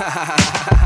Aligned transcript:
ha 0.00 0.08
ha 0.08 0.24
ha 0.24 0.36
ha 0.70 0.79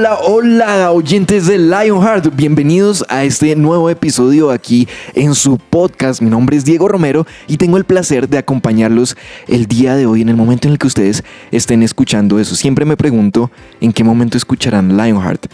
Hola, 0.00 0.18
hola, 0.22 0.92
oyentes 0.92 1.46
de 1.46 1.58
Lionheart. 1.58 2.34
Bienvenidos 2.34 3.04
a 3.10 3.22
este 3.24 3.54
nuevo 3.54 3.90
episodio 3.90 4.50
aquí 4.50 4.88
en 5.14 5.34
su 5.34 5.58
podcast. 5.58 6.22
Mi 6.22 6.30
nombre 6.30 6.56
es 6.56 6.64
Diego 6.64 6.88
Romero 6.88 7.26
y 7.46 7.58
tengo 7.58 7.76
el 7.76 7.84
placer 7.84 8.26
de 8.26 8.38
acompañarlos 8.38 9.14
el 9.46 9.66
día 9.66 9.96
de 9.96 10.06
hoy 10.06 10.22
en 10.22 10.30
el 10.30 10.36
momento 10.36 10.68
en 10.68 10.72
el 10.72 10.78
que 10.78 10.86
ustedes 10.86 11.22
estén 11.50 11.82
escuchando 11.82 12.38
eso. 12.38 12.56
Siempre 12.56 12.86
me 12.86 12.96
pregunto 12.96 13.50
en 13.82 13.92
qué 13.92 14.02
momento 14.02 14.38
escucharán 14.38 14.96
Lionheart. 14.96 15.44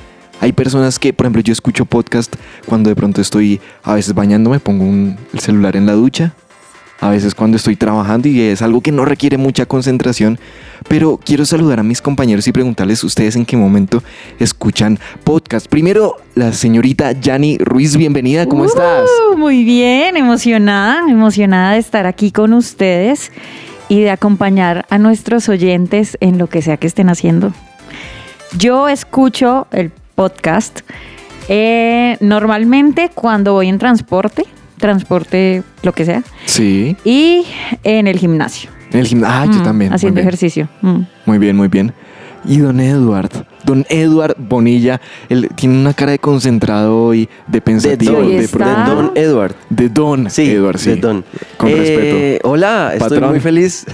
Hay 0.41 0.53
personas 0.53 1.01
que, 1.01 1.13
por 1.13 1.27
ejemplo, 1.27 1.43
yo 1.43 1.53
escucho 1.53 1.85
podcast 1.85 2.37
cuando 2.67 2.89
de 2.89 2.95
pronto 2.95 3.21
estoy 3.21 3.61
a 3.83 3.95
veces 3.95 4.15
bañándome, 4.15 4.61
pongo 4.61 4.85
un- 4.85 5.17
el 5.33 5.41
celular 5.41 5.75
en 5.75 5.87
la 5.87 5.95
ducha, 5.95 6.37
a 7.01 7.11
veces 7.11 7.35
cuando 7.35 7.57
estoy 7.57 7.77
trabajando 7.77 8.29
y 8.29 8.41
es 8.41 8.63
algo 8.63 8.81
que 8.81 8.93
no 8.93 9.05
requiere 9.05 9.37
mucha 9.37 9.67
concentración, 9.67 10.39
pero 10.89 11.19
quiero 11.23 11.45
saludar 11.45 11.81
a 11.81 11.83
mis 11.83 12.01
compañeros 12.01 12.47
y 12.49 12.53
preguntarles 12.53 13.05
ustedes 13.05 13.37
en 13.37 13.45
qué 13.45 13.57
momento 13.57 14.03
escuchan 14.39 14.99
podcast. 15.25 15.67
Primero, 15.69 16.17
la 16.35 16.53
señorita 16.53 17.13
Yani 17.13 17.59
Ruiz, 17.59 17.97
bienvenida, 17.97 18.47
¿cómo 18.47 18.65
estás? 18.65 19.09
Uh, 19.33 19.37
Muy 19.37 19.65
bien, 19.65 20.17
emocionada, 20.17 21.11
emocionada 21.11 21.73
de 21.73 21.79
estar 21.79 22.07
aquí 22.07 22.33
con 22.33 22.53
ustedes 22.53 23.31
y 23.89 24.01
de 24.01 24.11
acompañar 24.11 24.87
a 24.91 24.99
nuestros 24.99 25.49
oyentes 25.49 26.17
en 26.21 26.39
lo 26.39 26.49
que 26.49 26.63
sea 26.63 26.77
que 26.77 26.87
estén 26.87 27.09
haciendo. 27.09 27.53
Yo 28.59 28.89
escucho 28.89 29.67
el 29.71 29.91
podcast 30.15 30.81
eh, 31.49 32.17
normalmente 32.21 33.11
cuando 33.15 33.53
voy 33.53 33.69
en 33.69 33.79
transporte, 33.79 34.45
transporte 34.79 35.63
lo 35.83 35.93
que 35.93 36.05
sea, 36.05 36.23
Sí, 36.45 36.97
y 37.05 37.45
en 37.85 38.07
el 38.07 38.19
gimnasio. 38.19 38.71
en 38.93 39.01
el 39.01 39.07
gimnasio. 39.07 39.37
Ah, 39.41 39.47
yo 39.53 39.61
Mm, 39.61 39.65
también. 39.65 39.93
Haciendo 39.93 40.21
ejercicio. 40.21 40.69
Mm. 40.83 41.01
Muy 41.27 41.39
bien, 41.39 41.57
muy 41.57 41.69
bien. 41.69 41.93
Y 42.49 42.59
don 42.59 42.79
Edward, 42.79 43.31
don 43.65 43.85
Edward 43.89 44.37
Bonilla, 44.39 45.01
él 45.29 45.49
tiene 45.57 45.81
una 45.81 45.93
cara 45.95 46.13
de 46.13 46.21
concentrado 46.21 46.97
hoy, 47.07 47.29
de 47.49 47.61
pensativo, 47.61 48.19
Don. 48.19 48.29
de, 48.29 48.39
está- 48.39 48.59
profundo. 48.59 48.95
Don 48.95 49.13
Edward. 49.17 49.55
De 49.69 49.89
don 49.89 50.31
Sí, 50.31 50.51
Edward, 50.53 50.79
sí. 50.79 50.91
de 50.91 50.97
Don. 50.97 51.25
Con 51.57 51.71
Eh, 51.71 51.75
respeto. 51.75 52.49
Hola, 52.49 52.91
estoy 52.93 53.09
Patrón. 53.09 53.31
muy 53.31 53.41
feliz. 53.41 53.85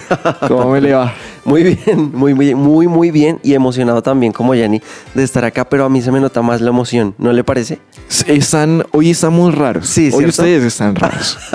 ¿Cómo 0.49 0.71
me 0.73 0.83
le 0.83 0.93
va? 0.93 1.15
Muy 1.45 1.63
bien, 1.65 2.13
muy, 2.15 2.35
muy, 2.35 2.55
muy, 2.55 2.87
muy 2.87 3.11
bien 3.11 3.41
y 3.43 3.55
emocionado 3.55 4.01
también 4.03 4.33
como 4.33 4.55
Jenny 4.55 4.81
de 5.15 5.25
estar 5.25 5.45
acá, 5.45 5.65
pero 5.69 5.85
a 5.85 5.89
mí 5.89 6.01
se 6.01 6.13
me 6.13 6.21
nota 6.21 6.41
más 6.41 6.61
la 6.61 6.69
emoción, 6.71 7.15
¿no 7.19 7.33
le 7.33 7.43
parece? 7.43 7.81
Están, 8.29 8.85
hoy 8.93 9.11
estamos 9.11 9.53
raros. 9.55 9.89
Sí, 9.89 10.05
hoy 10.07 10.11
¿cierto? 10.11 10.29
ustedes 10.29 10.65
están 10.65 10.95
raros. 10.95 11.39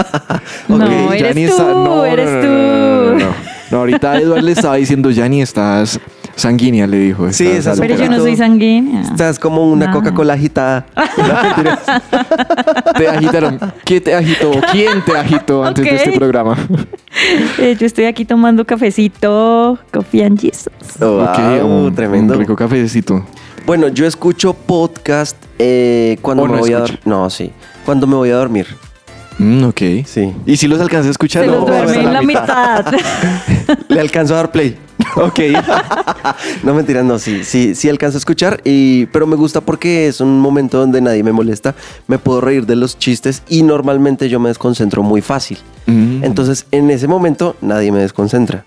No, 0.68 0.76
Ok, 1.08 1.14
eres 1.14 1.34
tú, 1.34 1.40
está- 1.40 1.64
no, 1.74 2.06
eres 2.06 2.30
no, 2.30 2.42
tú. 2.42 2.48
no, 2.48 3.16
no, 3.16 3.26
no, 3.72 3.78
ahorita 3.80 4.18
Edward 4.20 4.44
le 4.44 4.52
estaba 4.54 4.76
diciendo, 4.76 5.10
Yani, 5.12 5.42
estás 5.42 6.00
sanguínea, 6.36 6.86
le 6.88 6.98
dijo. 7.00 7.32
Sí, 7.34 7.48
estás 7.48 7.80
Pero 7.80 7.95
yo 7.95 8.10
no 8.10 8.17
soy 8.20 8.36
sanguínea. 8.36 9.02
Estás 9.02 9.39
como 9.39 9.64
una 9.70 9.88
No. 9.88 9.94
Coca-Cola 9.94 10.33
agitada. 10.33 10.86
Te 12.98 13.08
agitaron. 13.08 13.60
¿Qué 13.86 14.02
te 14.02 14.14
agitó? 14.16 14.52
¿Quién 14.72 15.04
te 15.04 15.17
agitó 15.17 15.64
antes 15.64 15.83
de 15.86 15.95
este 15.95 16.11
programa? 16.14 16.58
Eh, 17.58 17.76
yo 17.80 17.88
estoy 17.88 18.05
aquí 18.05 18.26
tomando 18.26 18.64
cafecito, 18.64 19.80
coffee 19.92 20.23
and 20.23 20.39
Jesus. 20.39 20.67
Wow, 20.99 21.86
un- 21.88 21.95
tremendo. 21.95 22.36
Un 22.36 22.42
rico 22.42 22.55
cafecito. 22.55 23.26
Bueno, 23.66 23.88
yo 23.88 24.05
escucho 24.05 24.54
podcast 24.54 25.36
eh, 25.58 26.17
cuando 26.22 26.44
¿O 26.44 26.48
me 26.48 26.54
no 26.54 26.60
voy 26.60 26.73
a 26.73 26.80
dormir. 26.80 26.99
No, 27.05 27.28
sí. 27.32 27.52
Cuando 27.86 28.05
me 28.05 28.16
voy 28.16 28.30
a 28.30 28.36
dormir. 28.36 28.67
Mm, 29.39 29.64
ok. 29.65 29.81
Sí. 30.05 30.33
¿Y 30.45 30.58
si 30.58 30.67
los 30.67 30.80
alcancé 30.81 31.09
a 31.09 31.11
escuchar? 31.11 31.43
Se 31.43 31.48
No, 31.48 31.58
los 31.59 31.67
duerme 31.67 32.02
en 32.02 32.14
la 32.14 32.21
mitad. 32.21 32.86
Le 33.87 33.99
alcanzo 33.99 34.33
a 34.33 34.37
dar 34.37 34.52
play. 34.52 34.77
Ok. 35.15 35.39
No 36.64 36.73
mentiras, 36.73 37.05
no, 37.05 37.17
sí, 37.20 37.43
sí, 37.43 37.73
sí 37.75 37.87
alcanzo 37.89 38.17
a 38.17 38.20
escuchar, 38.20 38.59
y, 38.64 39.05
pero 39.08 39.25
me 39.27 39.36
gusta 39.36 39.61
porque 39.61 40.08
es 40.08 40.20
un 40.21 40.39
momento 40.39 40.77
donde 40.80 41.02
nadie 41.02 41.23
me 41.23 41.31
molesta, 41.31 41.73
me 42.08 42.17
puedo 42.20 42.42
reír 42.42 42.65
de 42.65 42.75
los 42.75 42.98
chistes 42.99 43.43
y 43.48 43.64
normalmente 43.64 44.27
yo 44.30 44.39
me 44.39 44.49
desconcentro 44.49 45.03
muy 45.03 45.21
fácil. 45.21 45.58
Mm. 45.86 46.23
Entonces, 46.23 46.65
en 46.71 46.89
ese 46.92 47.08
momento 47.08 47.55
nadie 47.61 47.92
me 47.92 47.99
desconcentra. 47.99 48.64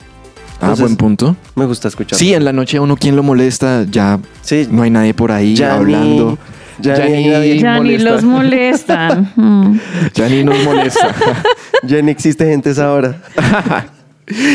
Ah, 0.60 0.74
buen 0.78 0.96
punto. 0.96 1.36
Me 1.54 1.66
gusta 1.66 1.88
escuchar. 1.88 2.18
Sí, 2.18 2.32
en 2.34 2.44
la 2.44 2.52
noche 2.52 2.76
a 2.78 2.82
uno 2.82 2.96
quien 2.96 3.16
lo 3.16 3.22
molesta, 3.22 3.84
ya 3.90 4.18
Sí. 4.42 4.66
no 4.70 4.82
hay 4.82 4.90
nadie 4.90 5.14
por 5.14 5.32
ahí 5.32 5.54
Ya 5.56 5.74
hablando. 5.74 6.30
ni 6.32 6.38
Ya 6.80 7.06
ni 7.06 7.62
molesta. 7.62 8.10
los 8.10 8.24
molestan. 8.24 9.32
Mm. 9.36 9.78
Ya 10.14 10.28
ni 10.28 10.44
nos 10.44 10.64
molesta. 10.64 11.14
Ya 11.82 12.02
ni 12.02 12.10
existe 12.10 12.44
gente 12.46 12.70
esa 12.70 12.92
hora. 12.92 13.22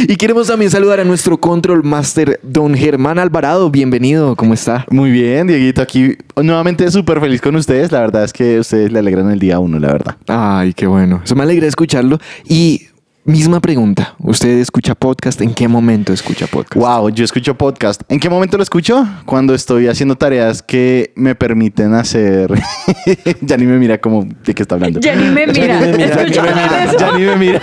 y 0.08 0.16
queremos 0.16 0.48
también 0.48 0.70
saludar 0.70 1.00
a 1.00 1.04
nuestro 1.04 1.38
control 1.40 1.84
master, 1.84 2.40
don 2.44 2.76
Germán 2.76 3.18
Alvarado. 3.18 3.70
Bienvenido, 3.72 4.36
¿cómo 4.36 4.54
está? 4.54 4.86
Muy 4.92 5.10
bien, 5.12 5.48
Dieguito, 5.48 5.82
aquí 5.82 6.16
nuevamente 6.36 6.90
súper 6.92 7.20
feliz 7.20 7.42
con 7.42 7.56
ustedes. 7.56 7.92
La 7.92 8.02
verdad 8.02 8.24
es 8.24 8.34
que 8.34 8.60
ustedes 8.60 8.92
le 8.92 9.00
alegran 9.00 9.32
el 9.32 9.40
día 9.40 9.56
a 9.56 9.60
uno, 9.60 9.80
la 9.80 9.88
verdad. 9.88 10.16
Ay, 10.28 10.74
qué 10.74 10.86
bueno. 10.88 11.22
Eso 11.24 11.36
me 11.36 11.44
alegra 11.44 11.68
escucharlo. 11.68 12.20
Y 12.48 12.88
misma 13.26 13.60
pregunta, 13.60 14.16
¿usted 14.20 14.60
escucha 14.60 14.94
podcast? 14.94 15.42
¿En 15.42 15.54
qué 15.54 15.68
momento 15.68 16.14
escucha 16.14 16.46
podcast? 16.46 16.76
Wow, 16.76 17.10
yo 17.10 17.26
escucho 17.26 17.56
podcast. 17.58 18.02
¿En 18.08 18.20
qué 18.20 18.30
momento 18.30 18.56
lo 18.56 18.64
escucho? 18.64 19.08
Cuando 19.26 19.56
estoy 19.56 19.88
haciendo 19.88 20.16
tareas 20.16 20.62
que 20.62 21.12
me 21.16 21.34
permiten 21.34 21.96
hacer. 21.96 22.54
ya 23.42 23.58
ni 23.58 23.66
me 23.66 23.80
mira 23.80 23.98
como 23.98 24.26
de 24.26 24.54
qué 24.54 24.62
está 24.62 24.76
hablando. 24.76 25.00
Ya 25.00 25.16
ni 25.16 25.30
me 25.30 25.48
mira. 25.48 25.80
ni 25.80 25.88
me 25.88 25.98
mira, 25.98 26.22
¿Escucharon 26.22 26.54
ya 26.54 26.56
ni 26.56 26.70
me 26.70 26.84
eso? 26.84 26.98
Ya 27.00 27.18
ni 27.18 27.26
me 27.26 27.36
mira. 27.36 27.62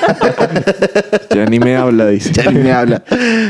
Ya 1.30 1.46
ni 1.46 1.58
me 1.60 1.76
habla, 1.76 2.06
dice. 2.08 2.32
ya 2.42 2.50
ni 2.50 2.58
me 2.58 2.72
habla. 2.72 3.04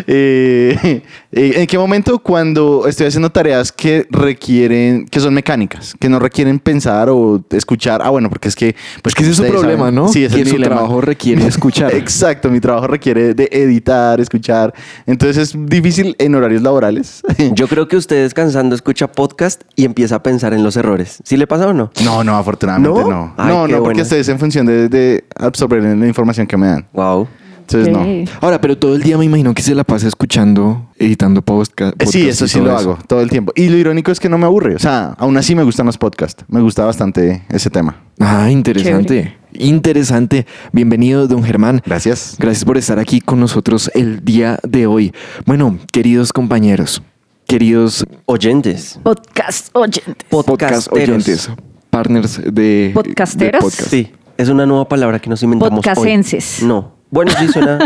Eh, 0.07 1.03
eh, 1.35 1.55
¿En 1.57 1.67
qué 1.67 1.79
momento? 1.79 2.19
Cuando 2.19 2.87
estoy 2.87 3.07
haciendo 3.07 3.31
tareas 3.31 3.73
que 3.73 4.07
requieren, 4.11 5.07
que 5.07 5.19
son 5.19 5.33
mecánicas, 5.33 5.95
que 5.99 6.11
no 6.11 6.19
requieren 6.19 6.59
pensar 6.59 7.09
o 7.09 7.43
escuchar. 7.51 8.03
Ah, 8.05 8.11
bueno, 8.11 8.29
porque 8.29 8.49
es 8.49 8.55
que. 8.55 8.77
Pues 9.03 9.15
que 9.15 9.23
ese 9.23 9.31
es 9.31 9.39
su 9.39 9.45
problema, 9.47 9.85
saben. 9.85 9.95
¿no? 9.95 10.09
Sí, 10.09 10.25
ese 10.25 10.37
que 10.37 10.43
es 10.43 10.47
mi 10.47 10.51
su 10.51 10.57
dilema. 10.57 10.77
trabajo 10.77 11.01
requiere 11.01 11.47
escuchar. 11.47 11.95
Exacto, 11.95 12.51
mi 12.51 12.61
trabajo 12.61 12.87
requiere 12.87 13.33
de 13.33 13.49
editar, 13.51 14.21
escuchar. 14.21 14.75
Entonces 15.07 15.39
es 15.39 15.67
difícil 15.67 16.15
en 16.19 16.35
horarios 16.35 16.61
laborales. 16.61 17.23
Yo 17.55 17.67
creo 17.67 17.89
que 17.89 17.97
usted 17.97 18.23
descansando 18.23 18.75
escucha 18.75 19.11
podcast 19.11 19.63
y 19.75 19.87
empieza 19.87 20.17
a 20.17 20.23
pensar 20.23 20.53
en 20.53 20.63
los 20.63 20.77
errores. 20.77 21.23
¿Sí 21.25 21.39
le 21.39 21.47
pasa 21.47 21.67
o 21.67 21.73
no? 21.73 21.91
No, 22.05 22.23
no, 22.23 22.37
afortunadamente 22.37 23.01
¿No? 23.01 23.09
no. 23.11 23.35
Ay, 23.39 23.49
no, 23.49 23.63
porque 23.63 23.79
bueno. 23.81 24.03
ustedes 24.03 24.29
en 24.29 24.39
función 24.39 24.67
de, 24.67 24.91
de 24.91 25.25
absorber 25.35 25.83
la 25.83 26.07
información 26.07 26.47
que 26.47 26.59
me 26.59 26.67
dan. 26.67 26.87
Wow. 26.93 27.27
Entonces, 27.69 27.93
no. 27.93 28.33
Ahora, 28.41 28.61
pero 28.61 28.77
todo 28.77 28.95
el 28.97 29.03
día 29.03 29.17
me 29.19 29.25
imagino 29.25 29.55
que 29.55 29.63
se 29.63 29.75
la 29.75 29.85
pasa 29.85 30.09
escuchando, 30.09 30.89
editando 30.99 31.43
podcast. 31.43 32.01
Eh, 32.01 32.07
Sí, 32.07 32.29
eso 32.29 32.47
sí 32.47 32.61
lo 32.61 32.77
hago 32.77 32.99
todo 33.07 33.21
el 33.21 33.31
tiempo. 33.31 33.53
Y 33.57 33.69
lo 33.69 33.77
irónico 33.77 34.11
es 34.13 34.21
que 34.21 34.29
no 34.29 34.39
me 34.39 34.47
aburre. 34.47 34.75
O 34.75 34.79
sea, 34.79 35.15
aún 35.19 35.37
así 35.37 35.55
me 35.55 35.63
gustan 35.63 35.87
los 35.87 35.99
podcasts. 35.99 36.45
Me 36.49 36.61
gusta 36.61 36.85
bastante 36.85 37.43
ese 37.51 37.71
tema. 37.71 37.97
Ah, 38.21 38.51
interesante. 38.51 39.37
Interesante. 39.55 40.47
Bienvenido, 40.73 41.27
don 41.29 41.43
Germán. 41.43 41.83
Gracias. 41.85 42.37
Gracias 42.39 42.65
por 42.65 42.77
estar 42.79 42.99
aquí 42.99 43.21
con 43.21 43.41
nosotros 43.41 43.91
el 43.95 44.25
día 44.25 44.59
de 44.63 44.87
hoy. 44.87 45.13
Bueno, 45.47 45.79
queridos 45.93 46.33
compañeros, 46.33 47.03
queridos 47.47 48.05
Oyentes. 48.27 48.99
Podcast 49.03 49.69
oyentes. 49.75 50.15
podcast 50.29 50.93
oyentes, 50.93 51.51
partners 51.91 52.41
de, 52.51 52.93
¿Podcasteros? 52.95 53.53
de 53.53 53.59
podcast. 53.59 53.91
Sí, 53.91 54.11
es 54.39 54.49
una 54.49 54.65
nueva 54.67 54.89
palabra 54.89 55.19
que 55.19 55.29
nos 55.29 55.43
inventamos 55.43 55.79
hoy. 55.79 55.83
Podcastenses. 55.83 56.63
No. 56.63 56.92
Bueno, 57.13 57.31
sí 57.39 57.47
suena. 57.49 57.79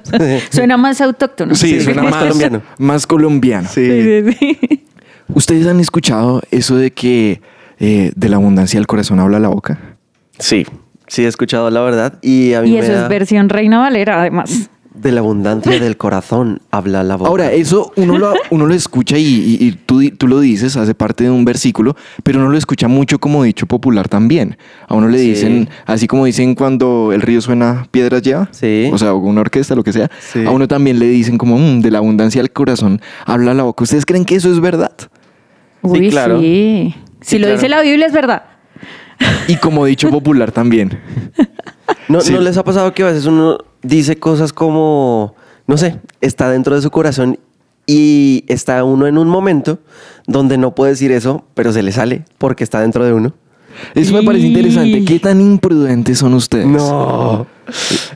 Suena 0.50 0.76
más 0.76 1.00
autóctono. 1.00 1.54
Sí, 1.54 1.68
Sí, 1.78 1.80
suena 1.82 2.02
más 2.02 2.10
más 2.12 2.22
colombiano. 2.24 2.62
Más 2.78 3.06
colombiano. 3.06 3.68
Sí, 3.68 3.86
sí, 3.86 4.32
sí. 4.32 4.84
¿Ustedes 5.28 5.66
han 5.68 5.78
escuchado 5.78 6.42
eso 6.50 6.76
de 6.76 6.90
que 6.90 7.40
eh, 7.78 8.12
de 8.16 8.28
la 8.28 8.36
abundancia 8.36 8.80
del 8.80 8.86
corazón 8.86 9.20
habla 9.20 9.38
la 9.38 9.48
boca? 9.48 9.78
Sí, 10.38 10.66
sí 11.06 11.22
he 11.24 11.28
escuchado 11.28 11.70
la 11.70 11.82
verdad 11.82 12.18
y 12.22 12.54
a 12.54 12.62
mí 12.62 12.70
Y 12.70 12.72
me 12.72 12.78
eso 12.80 12.92
da- 12.92 13.02
es 13.04 13.08
versión 13.08 13.48
Reina 13.50 13.78
Valera, 13.78 14.20
además. 14.20 14.70
De 14.94 15.10
la 15.10 15.20
abundancia 15.20 15.80
del 15.80 15.96
corazón 15.96 16.60
habla 16.70 17.02
la 17.02 17.16
boca. 17.16 17.30
Ahora, 17.30 17.50
eso 17.50 17.92
uno 17.96 18.18
lo, 18.18 18.34
uno 18.50 18.66
lo 18.66 18.74
escucha 18.74 19.16
y, 19.16 19.24
y- 19.24 19.66
y 19.66 19.72
tú, 19.72 20.02
tú 20.18 20.28
lo 20.28 20.38
dices, 20.38 20.76
hace 20.76 20.94
parte 20.94 21.24
de 21.24 21.30
un 21.30 21.44
versículo, 21.46 21.96
pero 22.22 22.38
uno 22.40 22.50
lo 22.50 22.58
escucha 22.58 22.88
mucho 22.88 23.18
como 23.18 23.42
dicho 23.42 23.66
popular 23.66 24.08
también. 24.08 24.58
A 24.86 24.94
uno 24.94 25.08
le 25.08 25.18
Sí. 25.18 25.30
dicen, 25.30 25.70
así 25.86 26.06
como 26.06 26.26
dicen 26.26 26.54
cuando 26.54 27.10
el 27.14 27.22
río 27.22 27.40
suena, 27.40 27.86
piedras 27.90 28.20
lleva. 28.22 28.48
Sí. 28.52 28.90
O 28.92 28.98
sea, 28.98 29.14
o 29.14 29.18
una 29.18 29.40
orquesta, 29.40 29.74
lo 29.74 29.82
que 29.82 29.92
sea. 29.94 30.10
Sí. 30.20 30.44
A 30.44 30.50
uno 30.50 30.68
también 30.68 30.98
le 30.98 31.06
dicen 31.06 31.38
como, 31.38 31.58
"Mm, 31.58 31.80
de 31.80 31.90
la 31.90 31.98
abundancia 31.98 32.42
del 32.42 32.52
corazón 32.52 33.00
habla 33.24 33.54
la 33.54 33.62
boca. 33.62 33.84
¿Ustedes 33.84 34.04
creen 34.04 34.24
que 34.26 34.34
eso 34.36 34.52
es 34.52 34.60
verdad? 34.60 34.92
Uy, 35.80 36.10
claro. 36.10 36.38
sí. 36.38 36.94
Si 37.22 37.30
Sí, 37.30 37.38
lo 37.38 37.44
claro. 37.46 37.54
dice 37.56 37.68
la 37.70 37.80
Biblia 37.82 38.06
es 38.06 38.12
verdad. 38.12 38.42
Y 39.48 39.56
como 39.56 39.86
dicho 39.86 40.10
popular 40.10 40.52
también. 40.52 40.98
¿No, 42.08 42.20
Sí. 42.20 42.32
¿No 42.32 42.40
les 42.40 42.56
ha 42.56 42.64
pasado 42.64 42.92
que 42.94 43.02
a 43.02 43.06
veces 43.06 43.26
uno 43.26 43.58
dice 43.82 44.16
cosas 44.16 44.52
como, 44.52 45.34
no 45.66 45.76
sé, 45.76 45.98
está 46.20 46.50
dentro 46.50 46.74
de 46.74 46.82
su 46.82 46.90
corazón 46.90 47.38
y 47.86 48.44
está 48.48 48.82
uno 48.84 49.06
en 49.06 49.18
un 49.18 49.28
momento 49.28 49.78
donde 50.26 50.56
no 50.58 50.74
puede 50.74 50.92
decir 50.92 51.10
eso, 51.12 51.44
pero 51.54 51.72
se 51.72 51.82
le 51.82 51.92
sale 51.92 52.24
porque 52.38 52.64
está 52.64 52.80
dentro 52.80 53.04
de 53.04 53.12
uno? 53.12 53.34
Eso 53.94 54.12
me 54.12 54.22
parece 54.22 54.46
interesante. 54.48 55.02
¿Qué 55.04 55.18
tan 55.18 55.40
imprudentes 55.40 56.18
son 56.18 56.34
ustedes? 56.34 56.66
No. 56.66 57.46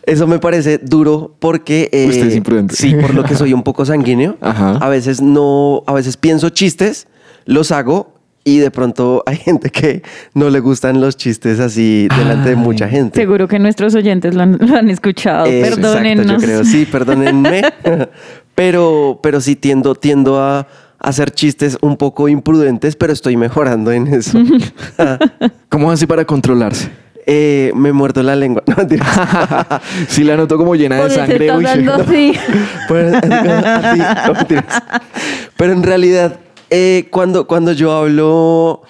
Eso 0.05 0.27
me 0.27 0.39
parece 0.39 0.77
duro 0.79 1.35
porque... 1.39 1.89
eh, 1.93 2.07
Usted 2.09 2.27
es 2.27 2.37
imprudente. 2.37 2.77
Sí, 2.77 2.95
por 2.95 3.15
lo 3.15 3.25
que 3.25 3.35
soy 3.35 3.55
un 3.55 3.63
poco 3.63 3.85
sanguíneo. 3.87 4.37
Ajá. 4.43 4.73
A 4.77 4.89
veces 4.91 5.23
no, 5.23 5.83
a 5.87 5.95
veces 5.95 6.19
pienso 6.19 6.51
chistes, 6.51 7.07
los 7.47 7.73
hago 7.73 8.13
y 8.47 8.59
de 8.59 8.71
pronto 8.71 9.25
hay 9.27 9.37
gente 9.37 9.71
que 9.71 10.03
no 10.33 10.49
le 10.51 10.61
gustan 10.61 11.01
los 11.01 11.17
chistes 11.17 11.59
así 11.59 12.07
delante 12.17 12.51
de 12.51 12.57
mucha 12.57 12.89
gente. 12.89 13.19
Seguro 13.21 13.49
que 13.49 13.59
nuestros 13.59 13.97
oyentes 13.97 14.37
lo 14.37 14.43
han, 14.43 14.57
lo 14.61 14.77
han 14.77 14.89
escuchado. 14.89 15.47
Eh, 15.47 15.63
Perdónennos. 15.63 16.27
Exacto, 16.27 16.43
yo 16.43 16.47
creo, 16.47 16.65
sí, 16.65 16.87
perdónenme. 16.87 17.63
pero, 18.55 19.19
pero 19.21 19.41
sí 19.41 19.57
tiendo, 19.57 19.97
tiendo 19.97 20.41
a, 20.41 20.61
a 20.61 20.67
hacer 21.01 21.33
chistes 21.33 21.77
un 21.81 21.97
poco 21.97 22.29
imprudentes, 22.29 22.95
pero 22.95 23.13
estoy 23.13 23.37
mejorando 23.37 23.91
en 23.91 24.07
eso. 24.07 24.39
¿Cómo 25.69 25.91
hace 25.91 26.07
para 26.07 26.25
controlarse? 26.25 26.89
Eh, 27.27 27.73
me 27.75 27.93
muerdo 27.93 28.23
la 28.23 28.37
lengua. 28.37 28.63
No. 28.69 28.77
Sí, 30.07 30.23
la 30.23 30.37
noto 30.37 30.57
como 30.57 30.77
llena 30.77 31.03
de 31.03 31.11
sangre. 31.11 31.51
Uy, 31.51 31.67
así. 31.67 32.33
Así. 34.33 34.55
Pero 35.57 35.73
en 35.73 35.83
realidad, 35.83 36.39
eh, 36.71 37.09
cuando, 37.11 37.47
cuando 37.47 37.73
yo 37.73 37.93
hablo, 37.93 38.83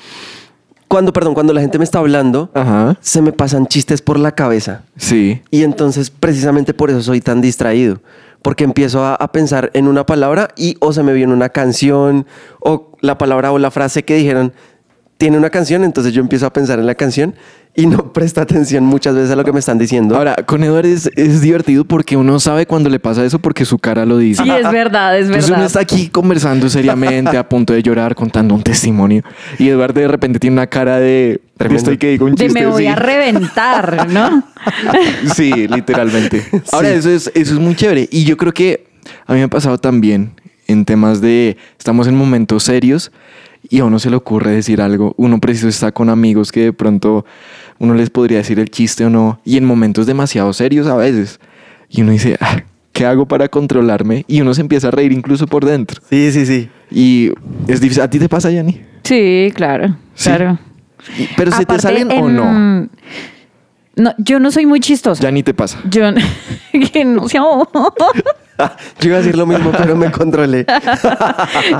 cuando, 0.89 1.13
perdón, 1.13 1.35
cuando 1.35 1.53
la 1.53 1.61
gente 1.61 1.79
me 1.79 1.85
está 1.85 1.99
hablando, 1.99 2.51
Ajá. 2.55 2.97
se 3.01 3.23
me 3.23 3.33
pasan 3.33 3.67
chistes 3.67 4.03
por 4.03 4.19
la 4.19 4.33
cabeza. 4.33 4.83
Sí. 4.97 5.43
Y 5.51 5.63
entonces 5.63 6.11
precisamente 6.11 6.75
por 6.75 6.91
eso 6.91 7.03
soy 7.03 7.21
tan 7.21 7.41
distraído. 7.41 8.01
Porque 8.43 8.63
empiezo 8.63 9.05
a, 9.05 9.15
a 9.17 9.33
pensar 9.33 9.71
en 9.75 9.89
una 9.89 10.07
palabra 10.07 10.49
y 10.57 10.77
o 10.81 10.93
se 10.93 11.03
me 11.03 11.13
viene 11.13 11.33
una 11.33 11.49
canción 11.49 12.27
o 12.61 12.93
la 13.01 13.19
palabra 13.19 13.51
o 13.51 13.59
la 13.59 13.73
frase 13.73 14.05
que 14.05 14.15
dijeron 14.15 14.53
tiene 15.19 15.39
una 15.39 15.49
canción, 15.51 15.83
entonces 15.85 16.13
yo 16.13 16.21
empiezo 16.21 16.47
a 16.47 16.53
pensar 16.53 16.79
en 16.79 16.87
la 16.87 16.95
canción 16.95 17.35
y 17.75 17.87
no 17.87 18.13
presto 18.13 18.41
atención 18.41 18.85
muchas 18.85 19.15
veces 19.15 19.31
a 19.31 19.37
lo 19.37 19.45
que 19.45 19.53
me 19.53 19.59
están 19.61 19.79
diciendo. 19.79 20.17
Ahora, 20.17 20.35
con 20.47 20.63
Eduardo 20.63 20.89
es, 20.89 21.11
es 21.17 21.41
divertido 21.41 21.85
porque 21.85 22.17
uno 22.17 22.39
sabe 22.39 22.67
cuando 22.67 22.91
le 22.91 22.99
pasa 22.99 23.25
eso 23.25 23.39
porque 23.39 23.65
su 23.65 23.79
cara 23.79 24.05
lo 24.05 24.19
dice. 24.19 24.43
Sí, 24.43 24.51
es 24.51 24.71
verdad, 24.71 25.19
es 25.19 25.27
Entonces 25.27 25.49
uno 25.51 25.59
verdad. 25.61 25.67
está 25.67 25.81
aquí 25.81 26.09
conversando 26.09 26.69
seriamente, 26.69 27.37
a 27.39 27.49
punto 27.49 27.73
de 27.73 27.83
llorar, 27.83 28.15
contando 28.15 28.55
un 28.55 28.63
testimonio. 28.63 29.23
Y 29.59 29.69
Eduardo 29.69 30.01
de 30.01 30.09
repente 30.09 30.39
tiene 30.39 30.55
una 30.55 30.67
cara 30.67 30.99
de... 30.99 31.41
Estoy 31.59 31.97
que 31.97 32.11
digo 32.11 32.27
un 32.27 32.35
De 32.35 32.45
chiste. 32.45 32.61
me 32.61 32.67
voy 32.67 32.83
sí. 32.83 32.89
a 32.89 32.95
reventar, 32.97 34.09
¿no? 34.11 34.43
Sí, 35.35 35.67
literalmente. 35.69 36.45
Ahora, 36.73 36.91
Sí. 36.91 36.95
eso, 36.97 37.11
es, 37.11 37.31
eso 37.35 37.55
es 37.55 37.59
muy 37.61 37.75
chévere. 37.75 38.07
Y 38.11 38.25
yo 38.25 38.37
creo 38.37 38.53
que 38.53 38.87
a 39.27 39.33
mí 39.33 39.39
me 39.39 39.45
ha 39.45 39.49
pasado 39.49 39.79
también 39.79 40.33
en 40.67 40.85
temas 40.85 41.21
de... 41.23 41.57
Estamos 41.79 42.07
en 42.07 42.17
momentos 42.17 42.65
serios 42.65 43.13
y 43.71 43.81
a 43.81 43.85
uno 43.85 43.99
se 43.99 44.11
le 44.11 44.17
ocurre 44.17 44.51
decir 44.53 44.81
algo. 44.81 45.15
Uno 45.17 45.39
preciso 45.41 45.69
está 45.69 45.93
con 45.93 46.09
amigos 46.11 46.53
que 46.53 46.61
de 46.65 46.73
pronto 46.73 47.25
uno 47.79 47.95
les 47.95 48.11
podría 48.11 48.39
decir 48.39 48.59
el 48.59 48.71
chiste 48.71 49.05
o 49.05 49.11
no. 49.11 49.41
Y 49.45 49.57
en 49.57 49.65
momentos 49.65 50.07
demasiado 50.07 50.53
serios 50.53 50.87
a 50.87 50.97
veces. 50.97 51.41
Y 51.89 52.03
uno 52.03 52.13
dice, 52.13 52.37
"Ah, 52.41 52.63
¿qué 52.93 53.07
hago 53.07 53.27
para 53.27 53.49
controlarme? 53.49 54.25
Y 54.29 54.41
uno 54.41 54.55
se 54.55 54.61
empieza 54.63 54.89
a 54.89 54.91
reír 54.91 55.13
incluso 55.13 55.47
por 55.47 55.65
dentro. 55.65 56.01
Sí, 56.11 56.31
sí, 56.33 56.47
sí. 56.47 56.69
Y 56.91 57.33
es 57.69 57.81
difícil. 57.81 58.03
¿A 58.03 58.11
ti 58.11 58.19
te 58.19 58.29
pasa, 58.29 58.51
Yanni? 58.51 58.81
Sí, 59.05 59.53
claro, 59.55 59.97
Sí. 60.15 60.29
claro. 60.31 60.59
Y- 61.19 61.29
¿Pero 61.37 61.51
se 61.53 61.59
te 61.59 61.63
Aparte, 61.65 61.83
salen 61.83 62.11
o 62.11 62.29
no? 62.29 62.89
No, 63.97 64.13
yo 64.19 64.41
no 64.41 64.51
soy 64.51 64.67
muy 64.67 64.81
chistosa. 64.81 65.23
Ya 65.23 65.31
ni 65.31 65.43
te 65.43 65.55
pasa. 65.55 65.79
Yo 65.89 66.03
que 66.93 67.05
no. 67.05 67.27
Yo 69.01 69.09
iba 69.09 69.17
a 69.17 69.21
decir 69.21 69.37
lo 69.37 69.47
mismo, 69.47 69.71
pero 69.77 69.97
me 69.97 70.11
controlé. 70.11 70.67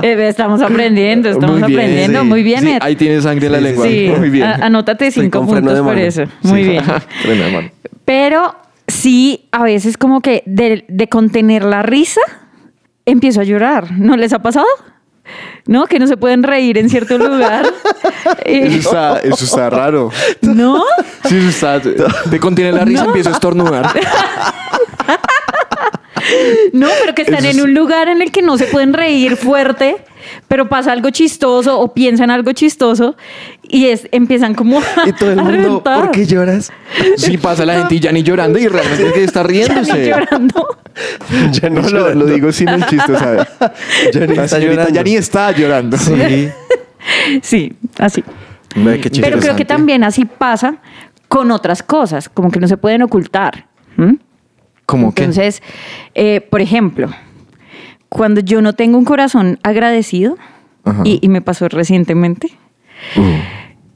Eh, 0.01 0.27
estamos 0.27 0.61
aprendiendo, 0.61 1.29
estamos 1.29 1.59
Muy 1.59 1.67
bien, 1.69 1.79
aprendiendo. 1.79 2.21
sí. 2.21 2.27
Muy 2.27 2.43
bien, 2.43 2.59
Sí, 2.61 2.69
Ed. 2.71 2.77
ahí 2.81 2.95
tienes 2.95 3.23
sangre 3.23 3.47
en 3.47 3.51
la 3.53 3.61
lengua. 3.61 3.85
Sí, 3.87 4.11
Muy 4.17 4.29
bien. 4.29 4.45
anótate 4.47 5.11
cinco 5.11 5.45
puntos 5.45 5.73
de 5.75 5.81
por 5.83 5.97
eso. 5.97 6.25
Sí. 6.25 6.31
Muy 6.47 6.63
bien. 6.63 6.83
Pero 8.05 8.55
sí, 8.87 9.47
a 9.51 9.63
veces 9.63 9.97
como 9.97 10.21
que 10.21 10.43
de, 10.45 10.85
de 10.87 11.07
contener 11.09 11.63
la 11.63 11.81
risa, 11.83 12.21
empiezo 13.05 13.41
a 13.41 13.43
llorar. 13.43 13.91
¿No 13.91 14.15
les 14.17 14.33
ha 14.33 14.39
pasado? 14.39 14.67
¿No? 15.65 15.85
Que 15.87 15.99
no 15.99 16.07
se 16.07 16.15
pueden 16.15 16.43
reír 16.43 16.77
en 16.77 16.89
cierto 16.89 17.17
lugar. 17.17 17.65
Eso 18.45 18.77
está, 18.89 19.19
eso 19.19 19.43
está 19.45 19.69
raro. 19.69 20.09
¿No? 20.41 20.83
Sí, 21.25 21.37
eso 21.37 21.49
está. 21.49 21.81
Te 22.29 22.39
contiene 22.39 22.71
la 22.71 22.85
risa, 22.85 23.05
empiezo 23.05 23.29
a 23.29 23.33
estornudar. 23.33 23.89
No, 26.73 26.87
pero 27.01 27.15
que 27.15 27.21
están 27.23 27.45
en 27.45 27.61
un 27.61 27.73
lugar 27.73 28.07
en 28.09 28.21
el 28.21 28.31
que 28.31 28.41
no 28.41 28.57
se 28.57 28.65
pueden 28.65 28.93
reír 28.93 29.35
fuerte, 29.37 29.97
pero 30.47 30.67
pasa 30.69 30.91
algo 30.91 31.09
chistoso 31.09 31.79
o 31.79 31.93
piensan 31.93 32.29
algo 32.31 32.51
chistoso 32.51 33.15
y 33.63 33.87
es, 33.87 34.07
empiezan 34.11 34.53
como 34.53 34.79
a, 34.79 34.83
Y 35.07 35.13
todo 35.13 35.31
el 35.31 35.39
a 35.39 35.43
mundo, 35.43 35.57
reventar. 35.57 35.99
¿por 36.01 36.11
qué 36.11 36.25
lloras? 36.25 36.71
Sí, 37.17 37.37
pasa 37.37 37.65
la 37.65 37.75
gente 37.75 37.95
y 37.95 37.99
ya 37.99 38.11
ni 38.11 38.23
llorando 38.23 38.59
y 38.59 38.67
realmente 38.67 39.07
es 39.07 39.13
que 39.13 39.23
está 39.23 39.41
Ya 39.47 39.47
ni 39.47 39.53
riéndose. 39.53 40.05
llorando. 40.09 40.67
Ya 41.51 41.69
No, 41.69 41.81
lo, 41.81 42.13
lo 42.13 42.25
digo 42.25 42.51
sin 42.51 42.69
el 42.69 42.85
chiste, 42.85 43.17
¿sabes? 43.17 43.47
Ya 44.13 44.19
ni 44.25 44.35
La 44.35 44.43
está 44.45 44.57
señorita 44.57 44.81
llorando. 44.89 44.93
ya 44.95 45.03
ni 45.03 45.15
está 45.15 45.51
llorando. 45.51 45.97
Sí. 45.97 46.49
Sí, 47.41 47.73
así. 47.99 48.23
Ve 48.75 48.99
qué 48.99 49.09
Pero 49.09 49.21
creo 49.39 49.55
que 49.55 49.63
Interesante. 49.63 49.65
también 49.65 50.03
así 50.03 50.25
pasa 50.25 50.77
con 51.27 51.51
otras 51.51 51.81
cosas, 51.83 52.29
como 52.29 52.51
que 52.51 52.59
no 52.59 52.67
se 52.67 52.77
pueden 52.77 53.01
ocultar. 53.01 53.65
¿m? 53.97 54.17
¿Cómo 54.87 55.13
que? 55.13 55.23
Entonces, 55.23 55.61
eh, 56.15 56.41
por 56.41 56.61
ejemplo, 56.61 57.09
cuando 58.09 58.41
yo 58.41 58.61
no 58.63 58.73
tengo 58.73 58.97
un 58.97 59.05
corazón 59.05 59.59
agradecido, 59.61 60.37
y, 61.03 61.19
y 61.21 61.27
me 61.27 61.41
pasó 61.41 61.67
recientemente, 61.67 62.57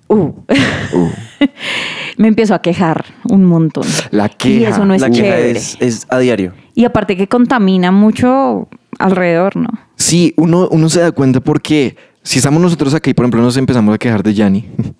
uh, 0.09 0.31
me 2.17 2.27
empiezo 2.27 2.53
a 2.53 2.61
quejar 2.61 3.05
un 3.29 3.45
montón. 3.45 3.85
La 4.11 4.25
Y 4.27 4.29
queja. 4.37 4.69
eso 4.69 4.85
no 4.85 4.93
es 4.93 5.01
La 5.01 5.09
queja 5.09 5.21
chévere. 5.37 5.51
es, 5.51 5.77
es 5.79 6.05
a 6.09 6.19
diario. 6.19 6.53
Y 6.75 6.85
aparte 6.85 7.15
que 7.15 7.27
contamina 7.27 7.91
mucho 7.91 8.67
alrededor, 8.99 9.55
¿no? 9.55 9.69
Sí, 9.95 10.33
uno, 10.37 10.67
uno 10.71 10.89
se 10.89 10.99
da 10.99 11.11
cuenta 11.11 11.39
porque 11.39 11.95
si 12.23 12.39
estamos 12.39 12.61
nosotros 12.61 12.93
aquí, 12.93 13.13
por 13.13 13.23
ejemplo, 13.23 13.41
nos 13.41 13.55
empezamos 13.57 13.95
a 13.95 13.97
quejar 13.97 14.21
de 14.23 14.33
Yanni. 14.33 14.65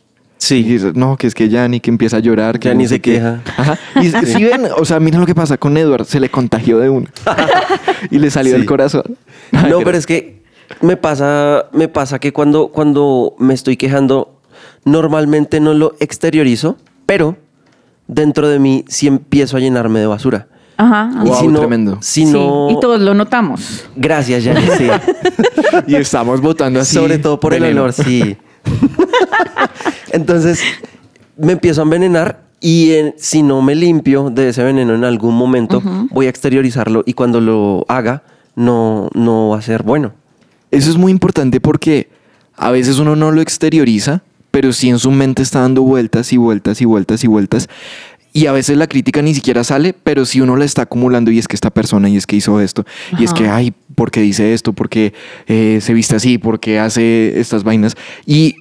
Y 0.50 0.80
Sí. 0.80 0.80
no, 0.96 1.18
que 1.18 1.28
es 1.28 1.36
que 1.36 1.50
Yanni 1.50 1.80
que 1.80 1.92
empieza 1.92 2.18
a 2.18 2.20
llorar. 2.20 2.60
Que 2.60 2.70
Yanni 2.70 2.84
no 2.84 2.90
se 2.90 3.00
qué". 3.00 3.14
queja. 3.14 3.42
Ajá. 3.58 3.78
Y 4.02 4.10
si 4.26 4.44
ven, 4.44 4.68
o 4.76 4.84
sea, 4.86 5.00
miren 5.00 5.20
lo 5.22 5.26
que 5.28 5.36
pasa 5.36 5.58
con 5.58 5.78
Edward, 5.78 6.06
se 6.06 6.20
le 6.20 6.30
contagió 6.30 6.80
de 6.80 6.90
uno. 6.90 7.08
y 8.12 8.18
le 8.20 8.32
salió 8.32 8.54
Sí. 8.54 8.58
del 8.58 8.66
corazón. 8.68 9.04
No, 9.52 9.80
pero 9.84 9.98
es 9.98 10.06
que 10.08 10.42
me 10.82 10.98
pasa, 10.98 11.66
me 11.74 11.88
pasa 11.88 12.18
que 12.20 12.34
cuando, 12.34 12.70
cuando 12.70 13.36
me 13.38 13.54
estoy 13.54 13.78
quejando, 13.78 14.40
normalmente 14.84 15.60
no 15.60 15.74
lo 15.74 15.94
exteriorizo, 16.00 16.78
pero 17.06 17.38
dentro 18.08 18.48
de 18.50 18.58
mí 18.60 18.84
sí 18.88 19.08
empiezo 19.08 19.58
a 19.58 19.60
llenarme 19.60 20.00
de 20.00 20.08
basura. 20.08 20.48
Ajá. 20.78 21.12
Wow, 21.24 21.34
y 21.34 21.36
si 21.40 21.48
no, 21.50 21.60
tremendo. 21.60 21.98
Si 22.02 22.26
Sí, 22.26 22.32
no, 22.32 22.70
y 22.72 22.80
todos 22.80 23.00
lo 23.00 23.14
notamos. 23.14 23.86
gracias, 23.96 24.44
ya 24.44 24.56
sí. 24.78 24.88
Y 25.88 25.96
estamos 25.96 26.42
votando 26.42 26.80
así. 26.80 26.96
Sobre 26.96 27.20
todo 27.20 27.40
por 27.40 27.54
el 27.54 27.64
olor, 27.64 27.94
sí. 27.94 28.36
Entonces, 30.12 30.62
me 31.38 31.54
empiezo 31.54 31.82
a 31.82 31.84
envenenar 31.84 32.42
y 32.60 32.92
en- 32.92 33.16
si 33.18 33.42
no 33.44 33.62
me 33.62 33.76
limpio 33.76 34.30
de 34.30 34.50
ese 34.50 34.64
veneno 34.64 34.94
en 34.94 35.04
algún 35.04 35.36
momento, 35.36 35.82
voy 36.12 36.28
a 36.28 36.30
exteriorizarlo 36.30 37.04
y 37.06 37.14
cuando 37.14 37.42
lo 37.42 37.86
haga, 37.88 38.24
no, 38.56 39.10
no 39.14 39.50
va 39.50 39.58
a 39.60 39.62
ser 39.62 39.84
bueno. 39.84 40.14
Eso 40.70 40.90
es 40.90 40.98
muy 40.98 41.12
importante 41.12 41.60
porque 41.60 42.10
a 42.56 42.72
veces 42.72 43.00
uno 43.00 43.16
no 43.16 43.32
lo 43.32 43.42
exterioriza, 43.42 44.22
pero 44.52 44.74
sí 44.74 44.90
en 44.90 45.00
su 45.00 45.12
mente 45.12 45.42
está 45.42 45.62
dando 45.62 45.82
vueltas 45.82 46.32
y 46.34 46.38
vueltas 46.38 46.82
y 46.82 46.86
vueltas 46.86 47.24
y 47.24 47.28
vueltas. 47.28 47.70
Y 48.34 48.46
a 48.46 48.54
veces 48.54 48.78
la 48.78 48.88
crítica 48.88 49.22
ni 49.22 49.34
siquiera 49.34 49.64
sale, 49.66 49.94
pero 49.94 50.26
si 50.26 50.40
uno 50.40 50.56
la 50.56 50.64
está 50.64 50.84
acumulando 50.84 51.32
y 51.32 51.40
es 51.40 51.48
que 51.50 51.56
esta 51.56 51.70
persona 51.70 52.08
y 52.10 52.16
es 52.16 52.26
que 52.26 52.38
hizo 52.38 52.62
esto, 52.62 52.86
y 53.20 53.26
es 53.26 53.34
que, 53.34 53.50
ay, 53.50 53.74
¿por 53.96 54.10
qué 54.12 54.22
dice 54.22 54.54
esto? 54.54 54.72
¿Por 54.72 54.88
qué 54.88 55.14
eh, 55.48 55.80
se 55.82 55.94
viste 55.94 56.16
así? 56.16 56.38
¿Por 56.38 56.62
qué 56.62 56.80
hace 56.80 57.38
estas 57.42 57.64
vainas? 57.66 57.96
Y 58.26 58.56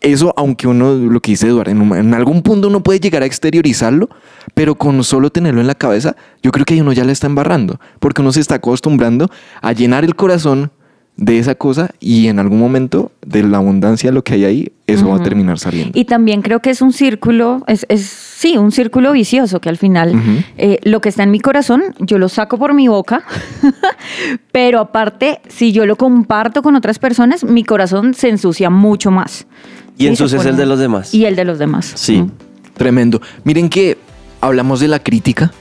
eso, 0.00 0.32
aunque 0.36 0.66
uno, 0.66 0.94
lo 0.94 1.20
que 1.20 1.32
dice 1.32 1.46
Eduardo, 1.48 1.70
en, 1.70 1.80
un- 1.80 1.96
en 1.96 2.14
algún 2.14 2.42
punto 2.42 2.68
uno 2.68 2.82
puede 2.82 3.00
llegar 3.00 3.22
a 3.22 3.26
exteriorizarlo, 3.26 4.08
pero 4.54 4.74
con 4.74 5.02
solo 5.04 5.30
tenerlo 5.30 5.60
en 5.60 5.66
la 5.66 5.74
cabeza, 5.74 6.16
yo 6.42 6.50
creo 6.52 6.64
que 6.64 6.74
ahí 6.74 6.80
uno 6.80 6.92
ya 6.92 7.04
le 7.04 7.12
está 7.12 7.26
embarrando, 7.26 7.78
porque 7.98 8.22
uno 8.22 8.32
se 8.32 8.40
está 8.40 8.56
acostumbrando 8.56 9.30
a 9.60 9.72
llenar 9.72 10.04
el 10.04 10.14
corazón 10.16 10.70
de 11.16 11.38
esa 11.38 11.54
cosa 11.54 11.90
y 12.00 12.28
en 12.28 12.38
algún 12.38 12.58
momento 12.58 13.12
de 13.26 13.42
la 13.42 13.58
abundancia 13.58 14.08
de 14.08 14.14
lo 14.14 14.24
que 14.24 14.32
hay 14.34 14.44
ahí, 14.46 14.72
eso 14.86 15.06
va 15.08 15.16
a 15.16 15.22
terminar 15.22 15.58
saliendo. 15.58 15.98
Y 15.98 16.06
también 16.06 16.40
creo 16.40 16.60
que 16.60 16.70
es 16.70 16.80
un 16.80 16.94
círculo, 16.94 17.62
es, 17.66 17.84
es 17.90 18.06
sí, 18.06 18.56
un 18.56 18.72
círculo 18.72 19.12
vicioso 19.12 19.60
que 19.60 19.68
al 19.68 19.76
final 19.76 20.14
eh, 20.56 20.78
lo 20.84 21.02
que 21.02 21.10
está 21.10 21.22
en 21.24 21.30
mi 21.30 21.40
corazón, 21.40 21.82
yo 21.98 22.16
lo 22.16 22.30
saco 22.30 22.56
por 22.56 22.72
mi 22.72 22.88
boca, 22.88 23.22
pero 24.52 24.80
aparte, 24.80 25.40
si 25.48 25.72
yo 25.72 25.84
lo 25.86 25.96
comparto 25.96 26.62
con 26.62 26.74
otras 26.76 26.98
personas, 26.98 27.44
mi 27.44 27.64
corazón 27.64 28.14
se 28.14 28.28
ensucia 28.30 28.70
mucho 28.70 29.10
más. 29.10 29.46
Y 29.96 30.04
se 30.04 30.08
ensucias 30.10 30.46
el 30.46 30.56
de 30.56 30.66
los 30.66 30.78
demás. 30.78 31.14
Y 31.14 31.24
el 31.24 31.36
de 31.36 31.44
los 31.44 31.58
demás. 31.58 31.92
Sí. 31.94 32.22
Mm. 32.22 32.30
Tremendo. 32.74 33.20
Miren 33.44 33.68
que 33.68 33.98
hablamos 34.40 34.80
de 34.80 34.88
la 34.88 34.98
crítica, 34.98 35.52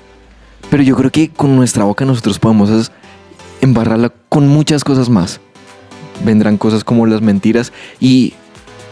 pero 0.70 0.84
yo 0.84 0.96
creo 0.96 1.12
que 1.12 1.30
con 1.30 1.56
nuestra 1.56 1.84
boca 1.84 2.06
nosotros 2.06 2.40
podemos 2.40 2.92
embarrarla 3.62 4.12
con 4.30 4.48
muchas 4.48 4.84
cosas 4.84 5.10
más. 5.10 5.40
Vendrán 6.24 6.58
cosas 6.58 6.84
como 6.84 7.06
las 7.06 7.22
mentiras 7.22 7.72
y 8.00 8.34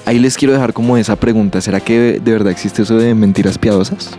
ahí 0.05 0.19
les 0.19 0.37
quiero 0.37 0.53
dejar 0.53 0.73
como 0.73 0.97
esa 0.97 1.15
pregunta, 1.17 1.61
¿será 1.61 1.79
que 1.79 2.19
de 2.23 2.31
verdad 2.31 2.51
existe 2.51 2.81
eso 2.81 2.97
de 2.97 3.13
mentiras 3.13 3.57
piadosas? 3.57 4.11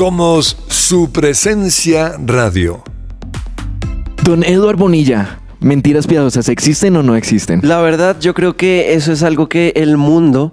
Somos 0.00 0.56
su 0.68 1.12
presencia 1.12 2.14
radio. 2.24 2.82
Don 4.24 4.42
Eduard 4.42 4.78
Bonilla, 4.78 5.40
¿mentiras 5.60 6.06
piadosas 6.06 6.48
existen 6.48 6.96
o 6.96 7.02
no 7.02 7.16
existen? 7.16 7.60
La 7.62 7.82
verdad, 7.82 8.16
yo 8.18 8.32
creo 8.32 8.56
que 8.56 8.94
eso 8.94 9.12
es 9.12 9.22
algo 9.22 9.50
que 9.50 9.74
el 9.76 9.98
mundo 9.98 10.52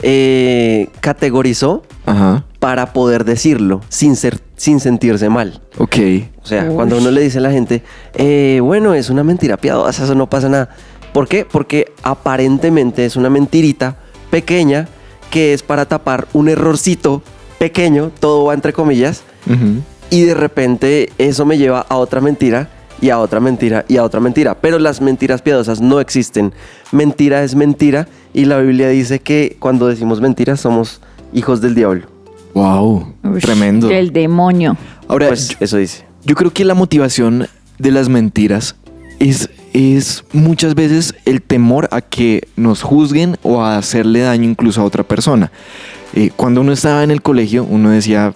eh, 0.00 0.88
categorizó 1.00 1.82
Ajá, 2.06 2.46
para 2.58 2.94
poder 2.94 3.26
decirlo 3.26 3.82
sin, 3.90 4.16
ser, 4.16 4.40
sin 4.56 4.80
sentirse 4.80 5.28
mal. 5.28 5.60
ok. 5.76 5.96
O 6.42 6.46
sea, 6.46 6.64
Uy. 6.64 6.74
cuando 6.74 6.96
uno 6.96 7.10
le 7.10 7.20
dice 7.20 7.36
a 7.36 7.42
la 7.42 7.50
gente, 7.50 7.82
eh, 8.14 8.60
bueno, 8.62 8.94
es 8.94 9.10
una 9.10 9.22
mentira 9.22 9.58
piadosa, 9.58 10.04
eso 10.04 10.14
no 10.14 10.30
pasa 10.30 10.48
nada. 10.48 10.70
¿Por 11.12 11.28
qué? 11.28 11.44
Porque 11.44 11.92
aparentemente 12.02 13.04
es 13.04 13.16
una 13.16 13.28
mentirita 13.28 13.98
pequeña 14.30 14.88
que 15.30 15.52
es 15.52 15.62
para 15.62 15.84
tapar 15.84 16.28
un 16.32 16.48
errorcito 16.48 17.22
pequeño, 17.58 18.10
todo 18.20 18.44
va 18.44 18.54
entre 18.54 18.72
comillas, 18.72 19.22
y 20.10 20.22
de 20.22 20.34
repente 20.34 21.10
eso 21.18 21.44
me 21.46 21.58
lleva 21.58 21.86
a 21.88 21.96
otra 21.96 22.20
mentira 22.20 22.68
y 23.00 23.10
a 23.10 23.18
otra 23.18 23.40
mentira 23.40 23.84
y 23.88 23.96
a 23.96 24.04
otra 24.04 24.20
mentira. 24.20 24.54
Pero 24.60 24.78
las 24.78 25.00
mentiras 25.00 25.42
piadosas 25.42 25.80
no 25.80 26.00
existen. 26.00 26.52
Mentira 26.92 27.42
es 27.42 27.54
mentira 27.54 28.08
y 28.32 28.44
la 28.46 28.58
Biblia 28.58 28.88
dice 28.88 29.18
que 29.20 29.56
cuando 29.58 29.86
decimos 29.88 30.20
mentiras 30.20 30.60
somos 30.60 31.00
hijos 31.32 31.60
del 31.60 31.74
diablo. 31.74 32.06
Wow, 32.54 33.12
Ush, 33.24 33.42
tremendo. 33.42 33.88
Del 33.88 34.12
demonio. 34.12 34.76
Ahora, 35.08 35.28
Pues 35.28 35.50
yo- 35.50 35.56
eso 35.60 35.76
dice. 35.76 36.04
Yo 36.24 36.34
creo 36.34 36.52
que 36.52 36.64
la 36.64 36.74
motivación 36.74 37.46
de 37.78 37.90
las 37.90 38.08
mentiras 38.08 38.76
es, 39.18 39.50
es 39.74 40.24
muchas 40.32 40.74
veces 40.74 41.14
el 41.26 41.42
temor 41.42 41.88
a 41.92 42.00
que 42.00 42.48
nos 42.56 42.82
juzguen 42.82 43.36
o 43.42 43.60
a 43.62 43.76
hacerle 43.76 44.20
daño 44.20 44.44
incluso 44.48 44.80
a 44.80 44.84
otra 44.84 45.02
persona. 45.04 45.52
Eh, 46.16 46.30
cuando 46.34 46.62
uno 46.62 46.72
estaba 46.72 47.04
en 47.04 47.10
el 47.10 47.20
colegio, 47.20 47.64
uno 47.64 47.90
decía, 47.90 48.32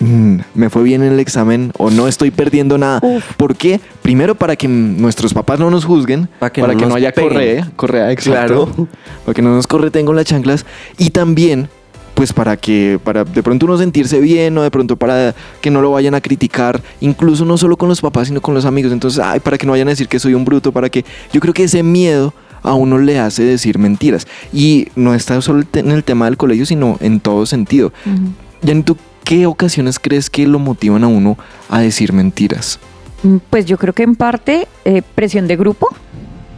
"Mm, 0.00 0.36
me 0.54 0.68
fue 0.68 0.82
bien 0.82 1.02
en 1.02 1.14
el 1.14 1.18
examen 1.20 1.72
o 1.78 1.90
no 1.90 2.08
estoy 2.08 2.30
perdiendo 2.30 2.76
nada. 2.76 3.00
Uf. 3.02 3.24
¿Por 3.38 3.56
qué? 3.56 3.80
Primero 4.02 4.34
para 4.34 4.54
que 4.54 4.68
nuestros 4.68 5.32
papás 5.32 5.58
no 5.58 5.70
nos 5.70 5.86
juzguen, 5.86 6.28
que 6.52 6.60
para 6.60 6.74
no 6.74 6.78
que 6.78 6.86
no 6.86 6.94
haya 6.94 7.12
peguen. 7.12 7.30
correa, 7.32 7.70
correa, 7.74 8.12
exacto. 8.12 8.66
Claro. 8.66 8.88
Para 9.24 9.34
que 9.34 9.40
no 9.40 9.54
nos 9.54 9.66
correten 9.66 10.04
con 10.04 10.14
las 10.14 10.26
chanclas. 10.26 10.66
Y 10.98 11.08
también, 11.08 11.70
pues 12.12 12.34
para 12.34 12.58
que, 12.58 13.00
para 13.02 13.24
de 13.24 13.42
pronto 13.42 13.64
uno 13.64 13.78
sentirse 13.78 14.20
bien 14.20 14.56
o 14.58 14.62
de 14.62 14.70
pronto 14.70 14.96
para 14.96 15.34
que 15.62 15.70
no 15.70 15.80
lo 15.80 15.90
vayan 15.92 16.14
a 16.14 16.20
criticar, 16.20 16.82
incluso 17.00 17.46
no 17.46 17.56
solo 17.56 17.78
con 17.78 17.88
los 17.88 18.02
papás, 18.02 18.28
sino 18.28 18.42
con 18.42 18.52
los 18.54 18.66
amigos. 18.66 18.92
Entonces, 18.92 19.20
ay, 19.24 19.40
para 19.40 19.56
que 19.56 19.64
no 19.64 19.72
vayan 19.72 19.88
a 19.88 19.92
decir 19.92 20.08
que 20.08 20.18
soy 20.18 20.34
un 20.34 20.44
bruto, 20.44 20.70
para 20.70 20.90
que... 20.90 21.02
Yo 21.32 21.40
creo 21.40 21.54
que 21.54 21.64
ese 21.64 21.82
miedo 21.82 22.34
a 22.66 22.74
uno 22.74 22.98
le 22.98 23.18
hace 23.18 23.44
decir 23.44 23.78
mentiras. 23.78 24.26
Y 24.52 24.88
no 24.96 25.14
está 25.14 25.40
solo 25.40 25.64
en 25.72 25.90
el 25.90 26.04
tema 26.04 26.26
del 26.26 26.36
colegio, 26.36 26.66
sino 26.66 26.96
en 27.00 27.20
todo 27.20 27.46
sentido. 27.46 27.92
Ujú. 28.04 28.32
Yanni, 28.62 28.82
¿tú 28.82 28.96
qué 29.24 29.46
ocasiones 29.46 29.98
crees 29.98 30.28
que 30.28 30.46
lo 30.46 30.58
motivan 30.58 31.04
a 31.04 31.06
uno 31.08 31.38
a 31.70 31.80
decir 31.80 32.12
mentiras? 32.12 32.78
Mm, 33.22 33.36
Pues 33.48 33.66
yo 33.66 33.78
creo 33.78 33.94
que 33.94 34.02
en 34.02 34.16
parte 34.16 34.66
eh, 34.84 35.02
presión 35.14 35.46
de 35.46 35.56
grupo. 35.56 35.88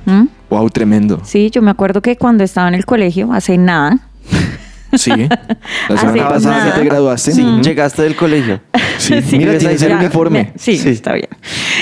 ¿Mm? 0.07 0.27
Wow, 0.51 0.71
tremendo. 0.71 1.21
Sí, 1.25 1.51
yo 1.51 1.61
me 1.61 1.71
acuerdo 1.71 2.01
que 2.01 2.17
cuando 2.17 2.43
estaba 2.43 2.69
en 2.69 2.75
el 2.75 2.87
colegio, 2.87 3.31
hace 3.33 3.59
nada, 3.59 4.08
Sí. 4.95 5.11
La 5.89 5.97
semana 5.99 6.29
pasada 6.29 6.59
nada. 6.59 6.73
que 6.75 6.81
te 6.81 6.85
graduaste. 6.87 7.33
Sí, 7.33 7.45
llegaste 7.63 8.03
del 8.03 8.17
colegio. 8.17 8.61
Sí, 8.99 9.21
Sí, 9.23 9.39
mira, 9.39 9.57
tienes 9.59 9.83
el 9.83 9.93
uniforme. 9.97 10.45
Me- 10.45 10.53
Sí, 10.59 10.77
Sí. 10.79 10.89
está 10.91 11.13
bien. 11.13 11.29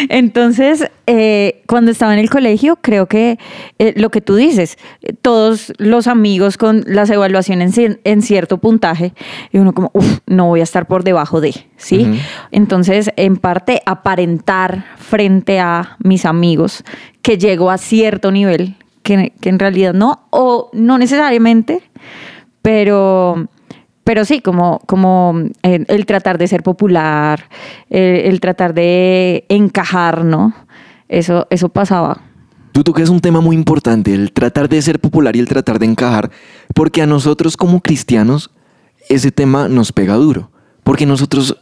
Entonces, 0.08 0.88
eh, 1.06 1.62
cuando 1.66 1.90
estaba 1.90 2.12
en 2.12 2.18
el 2.18 2.30
colegio, 2.30 2.76
creo 2.82 3.06
que 3.06 3.38
eh, 3.78 3.94
lo 3.96 4.10
que 4.10 4.20
tú 4.20 4.34
dices, 4.36 4.76
eh, 5.02 5.12
todos 5.14 5.72
los 5.78 6.06
amigos 6.06 6.56
con 6.56 6.82
las 6.86 7.10
evaluaciones 7.10 7.76
en, 7.78 8.00
en 8.04 8.22
cierto 8.22 8.58
puntaje, 8.58 9.12
y 9.52 9.58
uno 9.58 9.72
como, 9.72 9.90
uff, 9.94 10.18
no 10.26 10.46
voy 10.46 10.60
a 10.60 10.64
estar 10.64 10.86
por 10.86 11.04
debajo 11.04 11.40
de, 11.40 11.54
¿sí? 11.76 12.20
Entonces, 12.50 13.10
en 13.16 13.36
parte, 13.36 13.82
aparentar 13.86 14.84
frente 14.96 15.60
a 15.60 15.96
mis 16.02 16.24
amigos 16.24 16.84
que 17.22 17.38
llego 17.38 17.70
a 17.70 17.78
cierto 17.78 18.30
nivel, 18.30 18.76
que, 19.02 19.32
que 19.40 19.48
en 19.48 19.58
realidad 19.58 19.94
no, 19.94 20.26
o 20.30 20.70
no 20.72 20.98
necesariamente, 20.98 21.82
pero, 22.66 23.46
pero 24.02 24.24
sí, 24.24 24.40
como, 24.40 24.80
como 24.86 25.36
eh, 25.62 25.84
el, 25.86 26.04
tratar 26.04 26.36
de 26.36 26.48
ser 26.48 26.64
popular, 26.64 27.48
eh, 27.90 28.22
el 28.24 28.40
tratar 28.40 28.74
de 28.74 29.44
encajar, 29.48 30.24
¿no? 30.24 30.52
Eso, 31.08 31.46
eso 31.50 31.68
pasaba. 31.68 32.20
Tú 32.72 32.82
tocas 32.82 33.08
un 33.08 33.20
tema 33.20 33.40
muy 33.40 33.54
importante, 33.54 34.12
el 34.12 34.32
tratar 34.32 34.68
de 34.68 34.82
ser 34.82 34.98
popular 34.98 35.36
y 35.36 35.38
el 35.38 35.46
tratar 35.46 35.78
de 35.78 35.86
encajar, 35.86 36.32
porque 36.74 37.02
a 37.02 37.06
nosotros 37.06 37.56
como 37.56 37.80
cristianos 37.80 38.50
ese 39.08 39.30
tema 39.30 39.68
nos 39.68 39.92
pega 39.92 40.14
duro, 40.14 40.50
porque 40.82 41.06
nosotros, 41.06 41.56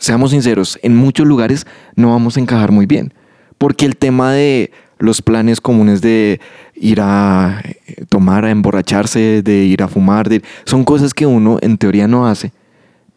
seamos 0.00 0.32
sinceros, 0.32 0.80
en 0.82 0.96
muchos 0.96 1.28
lugares 1.28 1.64
no 1.94 2.10
vamos 2.10 2.36
a 2.36 2.40
encajar 2.40 2.72
muy 2.72 2.86
bien, 2.86 3.14
porque 3.56 3.86
el 3.86 3.96
tema 3.96 4.32
de 4.32 4.72
los 4.98 5.22
planes 5.22 5.60
comunes 5.60 6.00
de 6.00 6.40
ir 6.82 7.00
a 7.00 7.62
eh, 7.64 8.04
tomar, 8.08 8.44
a 8.44 8.50
emborracharse, 8.50 9.40
de 9.42 9.64
ir 9.64 9.82
a 9.82 9.88
fumar, 9.88 10.28
de- 10.28 10.42
son 10.64 10.84
cosas 10.84 11.14
que 11.14 11.24
uno 11.26 11.58
en 11.62 11.78
teoría 11.78 12.08
no 12.08 12.26
hace, 12.26 12.52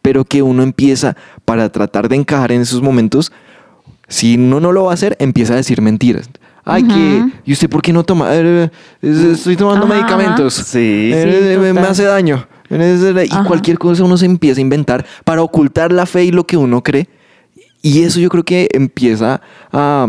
pero 0.01 0.23
que 0.23 0.41
uno 0.43 0.61
empieza 0.63 1.17
para 1.43 1.69
tratar 1.69 2.07
de 2.07 2.15
encajar 2.15 2.51
en 2.51 2.61
esos 2.61 2.81
momentos, 2.81 3.31
si 4.07 4.35
uno 4.35 4.59
no 4.59 4.71
lo 4.71 4.83
va 4.85 4.91
a 4.91 4.93
hacer, 4.93 5.17
empieza 5.19 5.53
a 5.53 5.57
decir 5.57 5.81
mentiras. 5.81 6.29
Ay, 6.63 6.83
que. 6.83 7.25
¿y 7.45 7.53
usted 7.53 7.69
por 7.69 7.81
qué 7.81 7.91
no 7.93 8.03
toma? 8.03 8.27
Eh, 8.31 8.69
eh, 9.01 9.29
estoy 9.33 9.55
tomando 9.55 9.85
Ajá, 9.85 9.95
medicamentos. 9.95 10.53
Sí. 10.53 11.11
Eh, 11.13 11.55
Sí, 11.63 11.73
me, 11.73 11.79
hace 11.81 12.03
daño. 12.03 12.47
Y 12.69 13.31
Ajá. 13.31 13.43
cualquier 13.45 13.77
cosa 13.77 14.03
uno 14.03 14.17
se 14.17 14.25
empieza 14.25 14.59
a 14.59 14.63
inventar 14.63 15.05
para 15.23 15.43
ocultar 15.43 15.91
la 15.91 16.05
fe 16.07 16.23
y 16.25 16.31
lo 16.31 16.45
que 16.47 16.57
uno 16.57 16.81
cree. 16.81 17.07
Y 17.83 18.01
eso 18.01 18.19
yo 18.19 18.29
creo 18.29 18.43
que 18.43 18.67
empieza 18.73 19.41
a 19.71 20.07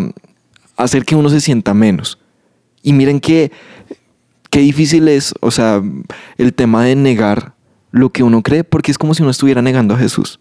hacer 0.79 1.05
que 1.05 1.15
uno 1.15 1.29
se 1.29 1.41
sienta 1.43 1.75
menos. 1.75 2.19
Y 2.87 2.93
miren 2.93 3.19
que 3.19 3.51
qué 4.49 4.61
difícil 4.61 5.09
es, 5.09 5.35
o 5.41 5.51
sea, 5.51 5.83
el 6.39 6.55
tema 6.55 6.85
de 6.85 6.95
negar 6.95 7.55
lo 7.91 8.11
que 8.11 8.23
uno 8.23 8.43
cree, 8.43 8.63
porque 8.63 8.93
es 8.93 8.97
como 8.97 9.13
si 9.13 9.23
uno 9.23 9.33
estuviera 9.33 9.61
negando 9.61 9.95
a 9.95 9.99
Jesús. 9.99 10.39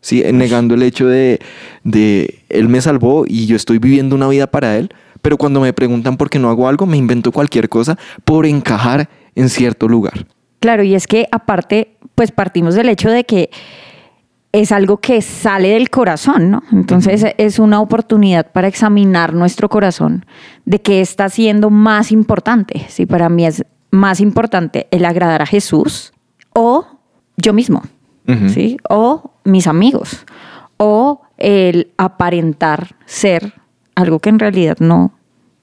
¿sí? 0.00 0.22
Negando 0.32 0.76
el 0.76 0.84
hecho 0.84 1.08
de, 1.08 1.40
de 1.82 2.44
Él 2.48 2.68
me 2.68 2.80
salvó 2.80 3.24
y 3.26 3.46
yo 3.46 3.56
estoy 3.56 3.78
viviendo 3.78 4.14
una 4.14 4.28
vida 4.28 4.46
para 4.46 4.76
Él, 4.76 4.90
pero 5.22 5.36
cuando 5.36 5.60
me 5.60 5.72
preguntan 5.72 6.16
por 6.16 6.30
qué 6.30 6.38
no 6.38 6.50
hago 6.50 6.68
algo, 6.68 6.86
me 6.86 6.96
invento 6.96 7.32
cualquier 7.32 7.68
cosa 7.68 7.98
por 8.24 8.46
encajar 8.46 9.08
en 9.34 9.48
cierto 9.48 9.88
lugar. 9.88 10.24
Claro, 10.60 10.84
y 10.84 10.94
es 10.94 11.08
que 11.08 11.26
aparte, 11.32 11.96
pues 12.14 12.30
partimos 12.30 12.76
del 12.76 12.90
hecho 12.90 13.10
de 13.10 13.24
que 13.24 13.50
es 14.52 14.70
algo 14.70 14.98
que 14.98 15.22
sale 15.22 15.70
del 15.70 15.88
corazón, 15.88 16.50
¿no? 16.50 16.62
Entonces 16.72 17.24
es 17.38 17.58
una 17.58 17.80
oportunidad 17.80 18.52
para 18.52 18.68
examinar 18.68 19.32
nuestro 19.32 19.68
corazón 19.68 20.26
de 20.66 20.80
qué 20.80 21.00
está 21.00 21.28
siendo 21.30 21.70
más 21.70 22.12
importante. 22.12 22.86
Si 22.88 23.06
para 23.06 23.28
mí 23.30 23.46
es 23.46 23.64
más 23.90 24.20
importante 24.20 24.88
el 24.90 25.04
agradar 25.04 25.42
a 25.42 25.46
Jesús 25.46 26.12
o 26.54 26.86
yo 27.36 27.52
mismo. 27.52 27.82
¿sí? 28.48 28.78
O 28.88 29.32
mis 29.44 29.66
amigos, 29.66 30.24
o 30.76 31.22
el 31.38 31.92
aparentar 31.96 32.96
ser 33.04 33.54
algo 33.94 34.20
que 34.20 34.30
en 34.30 34.38
realidad 34.38 34.76
no. 34.80 35.12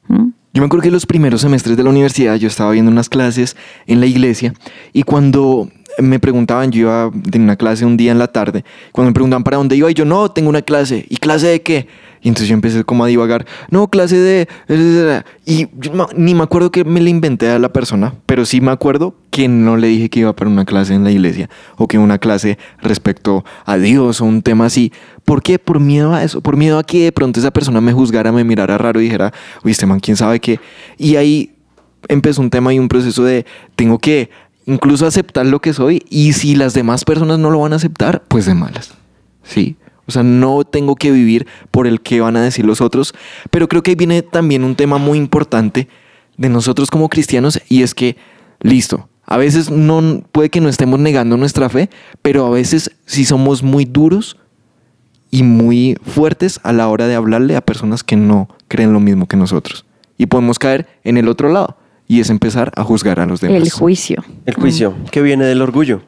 ¿Mm? 0.07 0.29
Yo 0.53 0.61
me 0.61 0.65
acuerdo 0.65 0.83
que 0.83 0.91
los 0.91 1.05
primeros 1.05 1.41
semestres 1.41 1.77
de 1.77 1.83
la 1.83 1.89
universidad 1.89 2.35
yo 2.35 2.47
estaba 2.47 2.71
viendo 2.71 2.91
unas 2.91 3.09
clases 3.09 3.55
en 3.85 3.99
la 3.99 4.07
iglesia 4.07 4.53
y 4.93 5.03
cuando 5.03 5.69
me 6.01 6.19
preguntaban, 6.19 6.71
yo 6.71 6.81
iba 6.81 7.11
de 7.13 7.39
una 7.39 7.55
clase 7.55 7.85
un 7.85 7.97
día 7.97 8.11
en 8.11 8.19
la 8.19 8.27
tarde, 8.27 8.63
cuando 8.91 9.09
me 9.09 9.13
preguntaban 9.13 9.43
para 9.43 9.57
dónde 9.57 9.75
iba 9.75 9.89
y 9.89 9.93
yo 9.93 10.05
no, 10.05 10.29
tengo 10.31 10.49
una 10.49 10.61
clase. 10.61 11.05
¿Y 11.09 11.17
clase 11.17 11.47
de 11.47 11.61
qué? 11.61 11.87
Y 12.21 12.27
entonces 12.27 12.49
yo 12.49 12.53
empecé 12.53 12.83
como 12.83 13.05
a 13.05 13.07
divagar, 13.07 13.45
no, 13.69 13.87
clase 13.87 14.17
de... 14.17 15.23
Y 15.45 15.67
ni 16.15 16.35
me 16.35 16.43
acuerdo 16.43 16.69
que 16.69 16.83
me 16.83 16.99
le 16.99 17.09
inventé 17.09 17.49
a 17.49 17.59
la 17.59 17.71
persona, 17.71 18.13
pero 18.25 18.45
sí 18.45 18.59
me 18.59 18.71
acuerdo 18.71 19.15
que 19.31 19.47
no 19.47 19.77
le 19.77 19.87
dije 19.87 20.09
que 20.09 20.19
iba 20.21 20.35
para 20.35 20.49
una 20.49 20.65
clase 20.65 20.93
en 20.93 21.05
la 21.05 21.11
iglesia 21.11 21.49
o 21.77 21.87
que 21.87 21.97
una 21.97 22.17
clase 22.17 22.57
respecto 22.81 23.45
a 23.65 23.77
Dios 23.77 24.19
o 24.19 24.25
un 24.25 24.41
tema 24.41 24.65
así. 24.65 24.91
¿Por 25.23 25.41
qué? 25.41 25.59
Por 25.59 25.79
miedo 25.79 26.13
a 26.13 26.23
eso, 26.23 26.41
por 26.41 26.57
miedo 26.57 26.77
a 26.77 26.83
que 26.83 27.05
de 27.05 27.11
pronto 27.13 27.39
esa 27.39 27.51
persona 27.51 27.79
me 27.79 27.93
juzgara, 27.93 28.31
me 28.33 28.43
mirara 28.43 28.77
raro 28.77 28.99
y 28.99 29.05
dijera, 29.05 29.31
uy, 29.63 29.71
este 29.71 29.85
man, 29.85 30.01
quién 30.01 30.17
sabe 30.17 30.41
qué. 30.41 30.59
Y 30.97 31.15
ahí 31.15 31.55
empezó 32.07 32.41
un 32.41 32.49
tema 32.49 32.73
y 32.73 32.79
un 32.79 32.89
proceso 32.89 33.23
de 33.23 33.45
tengo 33.75 33.97
que 33.99 34.29
incluso 34.69 35.05
aceptar 35.05 35.45
lo 35.45 35.59
que 35.59 35.73
soy 35.73 36.05
y 36.09 36.33
si 36.33 36.55
las 36.55 36.73
demás 36.73 37.03
personas 37.03 37.39
no 37.39 37.49
lo 37.49 37.59
van 37.59 37.73
a 37.73 37.77
aceptar, 37.77 38.23
pues 38.27 38.45
de 38.45 38.53
malas. 38.53 38.93
Sí. 39.43 39.75
O 40.05 40.11
sea, 40.11 40.23
no 40.23 40.63
tengo 40.63 40.95
que 40.95 41.11
vivir 41.11 41.47
por 41.71 41.85
el 41.85 42.01
que 42.01 42.21
van 42.21 42.35
a 42.35 42.41
decir 42.41 42.65
los 42.65 42.81
otros, 42.81 43.13
pero 43.51 43.67
creo 43.67 43.83
que 43.83 43.91
ahí 43.91 43.95
viene 43.95 44.21
también 44.21 44.63
un 44.63 44.75
tema 44.75 44.97
muy 44.97 45.17
importante 45.17 45.87
de 46.37 46.49
nosotros 46.49 46.89
como 46.89 47.09
cristianos 47.09 47.61
y 47.67 47.83
es 47.83 47.93
que, 47.93 48.17
listo, 48.61 49.09
a 49.25 49.37
veces 49.37 49.69
no 49.69 50.23
puede 50.31 50.49
que 50.49 50.61
no 50.61 50.69
estemos 50.69 50.99
negando 50.99 51.37
nuestra 51.37 51.69
fe, 51.69 51.89
pero 52.21 52.45
a 52.45 52.49
veces 52.49 52.91
sí 53.05 53.25
somos 53.25 53.61
muy 53.61 53.85
duros 53.85 54.37
y 55.31 55.43
muy 55.43 55.95
fuertes 56.01 56.59
a 56.63 56.73
la 56.73 56.87
hora 56.87 57.05
de 57.05 57.15
hablarle 57.15 57.55
a 57.55 57.61
personas 57.61 58.03
que 58.03 58.15
no 58.15 58.49
creen 58.67 58.93
lo 58.93 58.99
mismo 58.99 59.27
que 59.27 59.37
nosotros. 59.37 59.85
Y 60.17 60.25
podemos 60.25 60.57
caer 60.57 60.87
en 61.03 61.17
el 61.17 61.27
otro 61.27 61.49
lado 61.49 61.78
y 62.09 62.19
es 62.19 62.31
empezar 62.31 62.71
a 62.75 62.83
juzgar 62.83 63.19
a 63.19 63.27
los 63.27 63.39
demás. 63.39 63.61
El 63.61 63.69
juicio. 63.69 64.25
El 64.47 64.55
juicio, 64.55 64.95
que 65.11 65.21
viene 65.21 65.45
del 65.45 65.61
orgullo. 65.61 66.01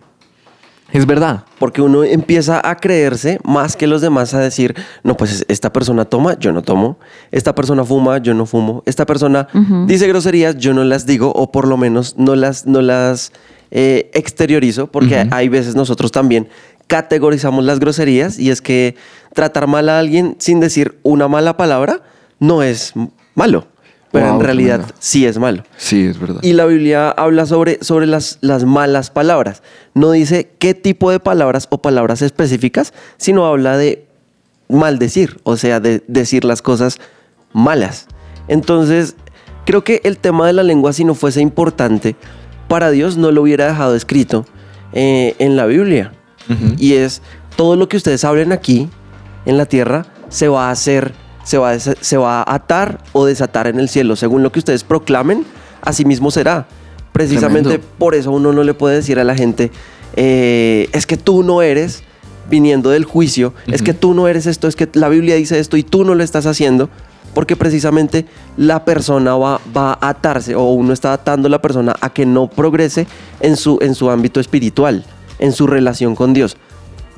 Es 0.91 1.05
verdad. 1.05 1.45
Porque 1.59 1.83
uno 1.83 2.03
empieza 2.03 2.59
a 2.67 2.75
creerse 2.77 3.39
más 3.43 3.77
que 3.77 3.85
los 3.85 4.01
demás 4.01 4.33
a 4.33 4.39
decir, 4.39 4.75
no, 5.03 5.15
pues 5.15 5.45
esta 5.47 5.71
persona 5.71 6.05
toma, 6.05 6.37
yo 6.39 6.51
no 6.51 6.63
tomo. 6.63 6.97
Esta 7.31 7.53
persona 7.53 7.85
fuma, 7.85 8.17
yo 8.17 8.33
no 8.33 8.47
fumo. 8.47 8.81
Esta 8.87 9.05
persona 9.05 9.47
dice 9.85 10.07
groserías, 10.07 10.57
yo 10.57 10.73
no 10.73 10.83
las 10.83 11.05
digo 11.05 11.31
o 11.31 11.51
por 11.51 11.67
lo 11.67 11.77
menos 11.77 12.15
no 12.17 12.35
las, 12.35 12.65
no 12.65 12.81
las 12.81 13.31
eh, 13.69 14.09
exteriorizo 14.15 14.87
porque 14.87 15.27
hay 15.29 15.49
veces 15.49 15.75
nosotros 15.75 16.11
también 16.11 16.49
categorizamos 16.87 17.63
las 17.63 17.79
groserías 17.79 18.39
y 18.39 18.49
es 18.49 18.61
que 18.61 18.95
tratar 19.33 19.67
mal 19.67 19.87
a 19.87 19.99
alguien 19.99 20.35
sin 20.39 20.59
decir 20.59 20.99
una 21.03 21.27
mala 21.29 21.55
palabra 21.55 22.01
no 22.39 22.63
es 22.63 22.93
malo, 23.35 23.67
pero 24.11 24.27
Wow, 24.27 24.35
en 24.35 24.45
realidad 24.45 24.81
sí 24.99 25.25
es 25.25 25.37
malo. 25.37 25.63
Sí, 25.77 26.05
es 26.05 26.19
verdad. 26.19 26.41
Y 26.41 26.53
la 26.53 26.65
Biblia 26.65 27.09
habla 27.09 27.45
sobre, 27.45 27.79
sobre 27.81 28.07
las, 28.07 28.37
las 28.41 28.65
malas 28.65 29.09
palabras. 29.09 29.63
No 29.93 30.11
dice 30.11 30.51
qué 30.59 30.73
tipo 30.73 31.11
de 31.11 31.19
palabras 31.19 31.67
o 31.69 31.81
palabras 31.81 32.21
específicas, 32.21 32.93
sino 33.17 33.45
habla 33.45 33.77
de 33.77 34.05
maldecir, 34.69 35.39
o 35.43 35.57
sea, 35.57 35.79
de 35.79 36.03
decir 36.07 36.45
las 36.45 36.61
cosas 36.61 36.99
malas. 37.53 38.07
Entonces, 38.47 39.15
creo 39.65 39.83
que 39.83 40.01
el 40.03 40.17
tema 40.17 40.47
de 40.47 40.53
la 40.53 40.63
lengua, 40.63 40.93
si 40.93 41.03
no 41.03 41.15
fuese 41.15 41.41
importante, 41.41 42.15
para 42.67 42.91
Dios 42.91 43.17
no 43.17 43.31
lo 43.31 43.41
hubiera 43.41 43.67
dejado 43.67 43.95
escrito 43.95 44.45
eh, 44.93 45.35
en 45.39 45.55
la 45.55 45.65
Biblia. 45.65 46.13
Y 46.77 46.95
es 46.95 47.21
todo 47.55 47.77
lo 47.77 47.87
que 47.87 47.95
ustedes 47.95 48.25
hablen 48.25 48.51
aquí 48.51 48.89
en 49.45 49.57
la 49.57 49.65
tierra 49.65 50.05
se 50.31 50.47
va 50.47 50.69
a 50.69 50.71
hacer, 50.71 51.13
se 51.43 51.57
va 51.57 51.71
a, 51.71 51.79
se 51.79 52.17
va 52.17 52.41
a 52.41 52.55
atar 52.55 52.99
o 53.13 53.25
desatar 53.25 53.67
en 53.67 53.79
el 53.79 53.89
cielo. 53.89 54.15
Según 54.15 54.43
lo 54.43 54.51
que 54.51 54.59
ustedes 54.59 54.83
proclamen, 54.83 55.45
así 55.81 56.05
mismo 56.05 56.31
será. 56.31 56.67
Precisamente 57.11 57.69
Tremendo. 57.69 57.95
por 57.97 58.15
eso 58.15 58.31
uno 58.31 58.53
no 58.53 58.63
le 58.63 58.73
puede 58.73 58.95
decir 58.95 59.19
a 59.19 59.23
la 59.23 59.35
gente, 59.35 59.71
eh, 60.15 60.87
es 60.93 61.05
que 61.05 61.17
tú 61.17 61.43
no 61.43 61.61
eres, 61.61 62.03
viniendo 62.49 62.89
del 62.89 63.05
juicio, 63.05 63.53
es 63.67 63.81
que 63.81 63.93
tú 63.93 64.13
no 64.13 64.27
eres 64.27 64.45
esto, 64.45 64.67
es 64.67 64.75
que 64.75 64.89
la 64.93 65.09
Biblia 65.09 65.35
dice 65.35 65.59
esto 65.59 65.77
y 65.77 65.83
tú 65.83 66.05
no 66.05 66.15
lo 66.15 66.23
estás 66.23 66.45
haciendo. 66.45 66.89
Porque 67.33 67.55
precisamente 67.55 68.25
la 68.57 68.83
persona 68.83 69.37
va, 69.37 69.61
va 69.75 69.97
a 70.01 70.09
atarse 70.09 70.53
o 70.53 70.63
uno 70.71 70.91
está 70.91 71.13
atando 71.13 71.47
a 71.47 71.49
la 71.49 71.61
persona 71.61 71.95
a 72.01 72.11
que 72.11 72.25
no 72.25 72.49
progrese 72.49 73.07
en 73.39 73.55
su, 73.55 73.79
en 73.81 73.95
su 73.95 74.09
ámbito 74.09 74.41
espiritual, 74.41 75.05
en 75.39 75.53
su 75.53 75.65
relación 75.65 76.13
con 76.13 76.33
Dios. 76.33 76.57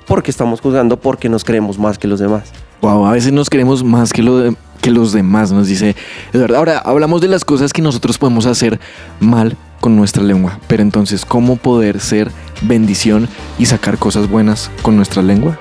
Porque 0.06 0.30
estamos 0.30 0.62
juzgando 0.62 1.00
porque 1.00 1.30
nos 1.30 1.44
creemos 1.44 1.80
más 1.80 1.98
que 1.98 2.08
los 2.08 2.20
demás. 2.20 2.52
Wow, 2.84 3.06
a 3.06 3.14
veces 3.14 3.32
nos 3.32 3.50
creemos 3.50 3.82
más 3.82 4.12
que, 4.12 4.22
lo 4.22 4.38
de- 4.40 4.56
que 4.82 4.92
los 4.92 5.14
demás, 5.14 5.54
nos 5.54 5.68
dice 5.68 5.96
Eduardo. 6.34 6.58
Ahora, 6.58 6.80
hablamos 6.80 7.22
de 7.22 7.30
las 7.30 7.46
cosas 7.46 7.72
que 7.72 7.82
nosotros 7.82 8.18
podemos 8.18 8.46
hacer 8.46 8.78
mal 9.22 9.56
con 9.80 9.96
nuestra 9.96 10.22
lengua, 10.22 10.60
pero 10.68 10.82
entonces, 10.84 11.24
¿cómo 11.24 11.56
poder 11.56 12.02
ser 12.02 12.30
bendición 12.62 13.30
y 13.58 13.68
sacar 13.68 13.98
cosas 13.98 14.30
buenas 14.30 14.70
con 14.82 14.98
nuestra 14.98 15.22
lengua? 15.24 15.58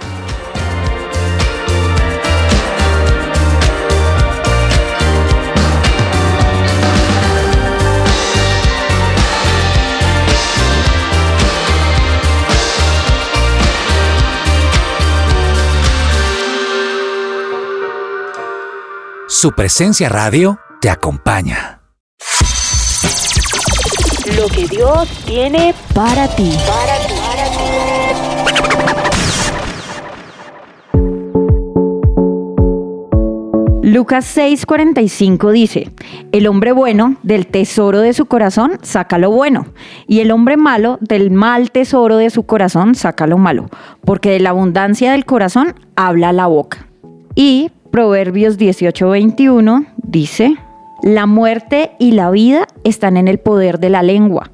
Su 19.43 19.51
presencia 19.51 20.09
radio 20.09 20.61
te 20.81 20.89
acompaña. 20.89 21.81
Lo 24.37 24.47
que 24.47 24.69
Dios 24.69 25.09
tiene 25.27 25.75
Para 25.93 26.29
ti. 26.29 26.53
Lucas 33.83 34.37
6:45 34.37 35.51
dice, 35.51 35.91
el 36.31 36.47
hombre 36.47 36.71
bueno 36.71 37.17
del 37.25 37.49
tesoro 37.49 37.99
de 37.99 38.13
su 38.13 38.27
corazón 38.27 38.79
saca 38.83 39.19
lo 39.19 39.33
bueno, 39.33 39.67
y 40.07 40.21
el 40.21 40.31
hombre 40.31 40.57
malo 40.57 40.99
del 41.01 41.33
mal 41.33 41.73
tesoro 41.73 42.17
de 42.17 42.31
su 42.31 42.45
corazón 42.45 42.95
saca 42.95 43.27
lo 43.27 43.39
malo, 43.39 43.67
porque 44.05 44.31
de 44.31 44.39
la 44.39 44.51
abundancia 44.51 45.11
del 45.11 45.25
corazón 45.25 45.75
habla 45.97 46.33
la 46.33 46.47
boca. 46.47 46.87
Y 47.35 47.73
Proverbios 47.93 48.57
18:21 48.57 49.87
dice, 49.99 50.57
la 51.03 51.27
muerte 51.27 51.93
y 51.99 52.13
la 52.13 52.31
vida 52.31 52.67
están 52.85 53.19
en 53.19 53.29
el 53.29 53.39
poder 53.39 53.79
de 53.81 53.91
la 53.91 54.03
lengua, 54.03 54.51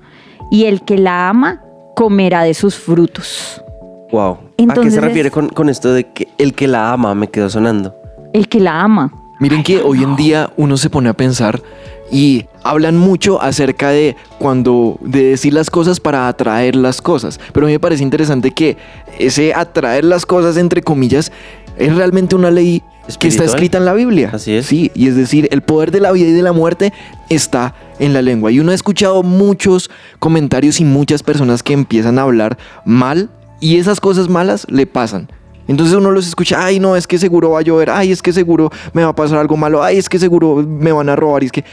y 0.50 0.64
el 0.64 0.82
que 0.82 0.98
la 0.98 1.28
ama 1.28 1.62
comerá 1.94 2.42
de 2.42 2.52
sus 2.52 2.74
frutos. 2.74 3.62
Wow. 4.10 4.32
¿A 4.32 4.38
qué 4.38 4.62
Entonces 4.64 4.94
se 4.94 5.00
refiere 5.00 5.30
con, 5.30 5.50
con 5.50 5.68
esto 5.68 5.92
de 5.92 6.10
que 6.10 6.26
el 6.36 6.52
que 6.52 6.66
la 6.66 6.92
ama 6.92 7.14
me 7.14 7.28
quedó 7.28 7.48
sonando? 7.48 7.94
El 8.32 8.48
que 8.48 8.58
la 8.58 8.80
ama. 8.80 9.12
Miren 9.38 9.62
que 9.62 9.82
hoy 9.82 10.02
en 10.02 10.16
día 10.16 10.50
uno 10.56 10.76
se 10.76 10.90
pone 10.90 11.08
a 11.08 11.12
pensar 11.12 11.62
y 12.10 12.46
hablan 12.64 12.96
mucho 12.96 13.40
acerca 13.40 13.90
de 13.90 14.16
cuando 14.40 14.98
de 15.00 15.22
decir 15.22 15.54
las 15.54 15.70
cosas 15.70 16.00
para 16.00 16.26
atraer 16.26 16.74
las 16.74 17.00
cosas, 17.00 17.38
pero 17.52 17.66
a 17.66 17.68
mí 17.68 17.72
me 17.74 17.78
parece 17.78 18.02
interesante 18.02 18.50
que 18.50 18.76
ese 19.16 19.54
atraer 19.54 20.04
las 20.04 20.26
cosas 20.26 20.56
entre 20.56 20.82
comillas 20.82 21.30
es 21.76 21.94
realmente 21.94 22.34
una 22.34 22.50
ley 22.50 22.82
que 23.16 23.28
está 23.28 23.44
escrita 23.44 23.78
en 23.78 23.84
la 23.84 23.94
Biblia. 23.94 24.30
Así 24.32 24.54
es. 24.54 24.66
Sí, 24.66 24.90
y 24.94 25.08
es 25.08 25.16
decir, 25.16 25.48
el 25.50 25.62
poder 25.62 25.90
de 25.90 26.00
la 26.00 26.12
vida 26.12 26.28
y 26.28 26.32
de 26.32 26.42
la 26.42 26.52
muerte 26.52 26.92
está 27.30 27.74
en 27.98 28.12
la 28.12 28.22
lengua. 28.22 28.50
Y 28.50 28.60
uno 28.60 28.72
ha 28.72 28.74
escuchado 28.74 29.22
muchos 29.22 29.90
comentarios 30.18 30.80
y 30.80 30.84
muchas 30.84 31.22
personas 31.22 31.62
que 31.62 31.72
empiezan 31.72 32.18
a 32.18 32.22
hablar 32.22 32.58
mal 32.84 33.30
y 33.60 33.78
esas 33.78 34.00
cosas 34.00 34.28
malas 34.28 34.66
le 34.68 34.86
pasan. 34.86 35.28
Entonces 35.68 35.94
uno 35.94 36.10
los 36.10 36.26
escucha, 36.26 36.64
ay 36.64 36.80
no, 36.80 36.96
es 36.96 37.06
que 37.06 37.18
seguro 37.18 37.50
va 37.50 37.60
a 37.60 37.62
llover, 37.62 37.90
ay 37.90 38.10
es 38.10 38.22
que 38.22 38.32
seguro 38.32 38.70
me 38.94 39.04
va 39.04 39.10
a 39.10 39.14
pasar 39.14 39.38
algo 39.38 39.56
malo, 39.56 39.82
ay 39.82 39.98
es 39.98 40.08
que 40.08 40.18
seguro 40.18 40.56
me 40.56 40.92
van 40.92 41.08
a 41.08 41.16
robar, 41.16 41.42
y 41.42 41.46
es 41.46 41.52
que... 41.52 41.64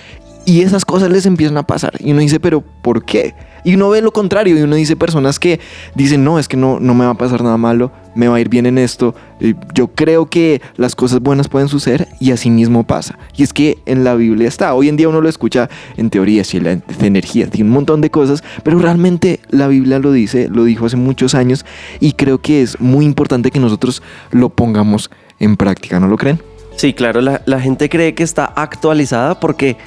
Y 0.47 0.61
esas 0.61 0.85
cosas 0.85 1.09
les 1.09 1.25
empiezan 1.25 1.57
a 1.57 1.63
pasar. 1.63 1.93
Y 1.99 2.11
uno 2.11 2.19
dice, 2.19 2.39
pero 2.39 2.61
¿por 2.61 3.03
qué? 3.03 3.33
Y 3.65 3.75
uno 3.75 3.89
ve 3.89 4.01
lo 4.01 4.11
contrario 4.11 4.57
y 4.57 4.61
uno 4.61 4.75
dice 4.75 4.95
personas 4.95 5.39
que 5.39 5.59
dicen, 5.95 6.23
no, 6.23 6.39
es 6.39 6.47
que 6.47 6.55
no, 6.55 6.79
no 6.79 6.93
me 6.93 7.03
va 7.03 7.11
a 7.11 7.17
pasar 7.17 7.43
nada 7.43 7.57
malo, 7.57 7.91
me 8.13 8.27
va 8.27 8.35
a 8.37 8.39
ir 8.39 8.47
bien 8.47 8.65
en 8.67 8.77
esto. 8.77 9.15
eh, 9.41 9.55
Yo 9.73 9.87
creo 9.87 10.27
que 10.27 10.61
las 10.77 10.95
cosas 10.95 11.19
buenas 11.19 11.47
pueden 11.47 11.67
suceder 11.67 12.07
y 12.19 12.31
así 12.31 12.49
mismo 12.49 12.83
pasa. 12.83 13.17
Y 13.35 13.43
es 13.43 13.51
que 13.51 13.79
en 13.87 14.03
la 14.03 14.13
Biblia 14.15 14.47
está. 14.47 14.73
Hoy 14.75 14.87
en 14.87 14.95
día 14.97 15.09
uno 15.09 15.19
lo 15.19 15.27
escucha 15.27 15.67
en 15.97 16.09
teorías 16.11 16.53
y 16.53 16.57
en 16.57 16.63
de 16.63 17.07
energía, 17.07 17.49
tiene 17.49 17.67
un 17.67 17.73
montón 17.73 18.01
de 18.01 18.09
cosas, 18.11 18.43
pero 18.63 18.77
realmente 18.79 19.39
la 19.49 19.67
Biblia 19.67 19.97
lo 19.99 20.11
dice, 20.11 20.47
lo 20.47 20.63
dijo 20.63 20.85
hace 20.85 20.95
muchos 20.97 21.33
años 21.35 21.65
y 21.99 22.13
creo 22.13 22.37
que 22.39 22.61
es 22.61 22.79
muy 22.79 23.03
importante 23.03 23.49
que 23.49 23.59
nosotros 23.59 24.03
lo 24.31 24.49
pongamos 24.49 25.09
en 25.39 25.57
práctica, 25.57 25.99
¿no 25.99 26.07
lo 26.07 26.17
creen? 26.17 26.39
Sí, 26.75 26.93
claro, 26.93 27.21
la, 27.21 27.41
la 27.45 27.59
gente 27.59 27.89
cree 27.89 28.13
que 28.13 28.23
está 28.23 28.45
actualizada 28.45 29.39
porque 29.39 29.77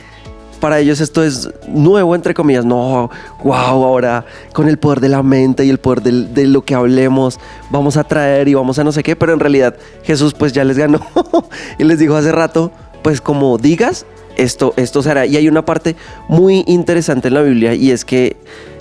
para 0.59 0.79
ellos 0.79 1.01
esto 1.01 1.23
es 1.23 1.49
nuevo, 1.66 2.14
entre 2.14 2.35
comillas. 2.35 2.64
No, 2.64 3.11
wow, 3.42 3.55
ahora 3.55 4.25
con 4.53 4.68
el 4.68 4.79
poder 4.79 5.01
de 5.01 5.09
la 5.09 5.23
mente 5.23 5.64
y 5.64 5.71
el 5.71 5.79
poder 5.79 6.03
de 6.03 6.47
lo 6.47 6.64
que 6.64 6.75
hablemos, 6.75 7.38
vamos 7.71 7.97
a 7.97 8.05
traer 8.05 8.49
y 8.49 8.55
vamos 8.55 8.79
a 8.79 8.85
no 8.85 8.92
sé 8.92 9.03
qué. 9.03 9.16
Pero 9.16 9.33
en 9.33 9.40
realidad 9.40 9.77
Jesús 10.03 10.35
pues 10.35 10.53
ya 10.53 10.64
les 10.64 10.79
ganó 10.79 11.01
y 11.79 11.85
les 11.85 11.99
dijo 11.99 12.16
hace 12.16 12.33
rato, 12.33 12.73
pues 13.03 13.21
como 13.21 13.59
digas, 13.59 14.07
esto, 14.37 14.73
esto 14.77 15.03
se 15.03 15.11
hará. 15.11 15.27
Y 15.27 15.37
hay 15.37 15.49
una 15.49 15.64
parte 15.64 15.97
muy 16.29 16.64
interesante 16.66 17.29
en 17.29 17.35
la 17.35 17.42
Biblia 17.42 17.75
y 17.75 17.90
es 17.90 18.05
que 18.05 18.37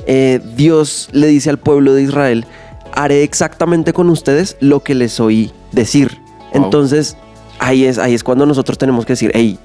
eh, 0.05 0.39
Dios 0.55 1.09
le 1.11 1.27
dice 1.27 1.49
al 1.49 1.57
pueblo 1.57 1.93
de 1.93 2.03
Israel, 2.03 2.45
haré 2.93 3.23
exactamente 3.23 3.93
con 3.93 4.09
ustedes 4.09 4.55
lo 4.59 4.81
que 4.81 4.95
les 4.95 5.19
oí 5.19 5.51
decir. 5.71 6.19
Wow. 6.53 6.63
Entonces, 6.63 7.17
ahí 7.59 7.85
es, 7.85 7.97
ahí 7.97 8.13
es 8.13 8.23
cuando 8.23 8.45
nosotros 8.45 8.77
tenemos 8.77 9.05
que 9.05 9.13
decir, 9.13 9.31
hey, 9.33 9.59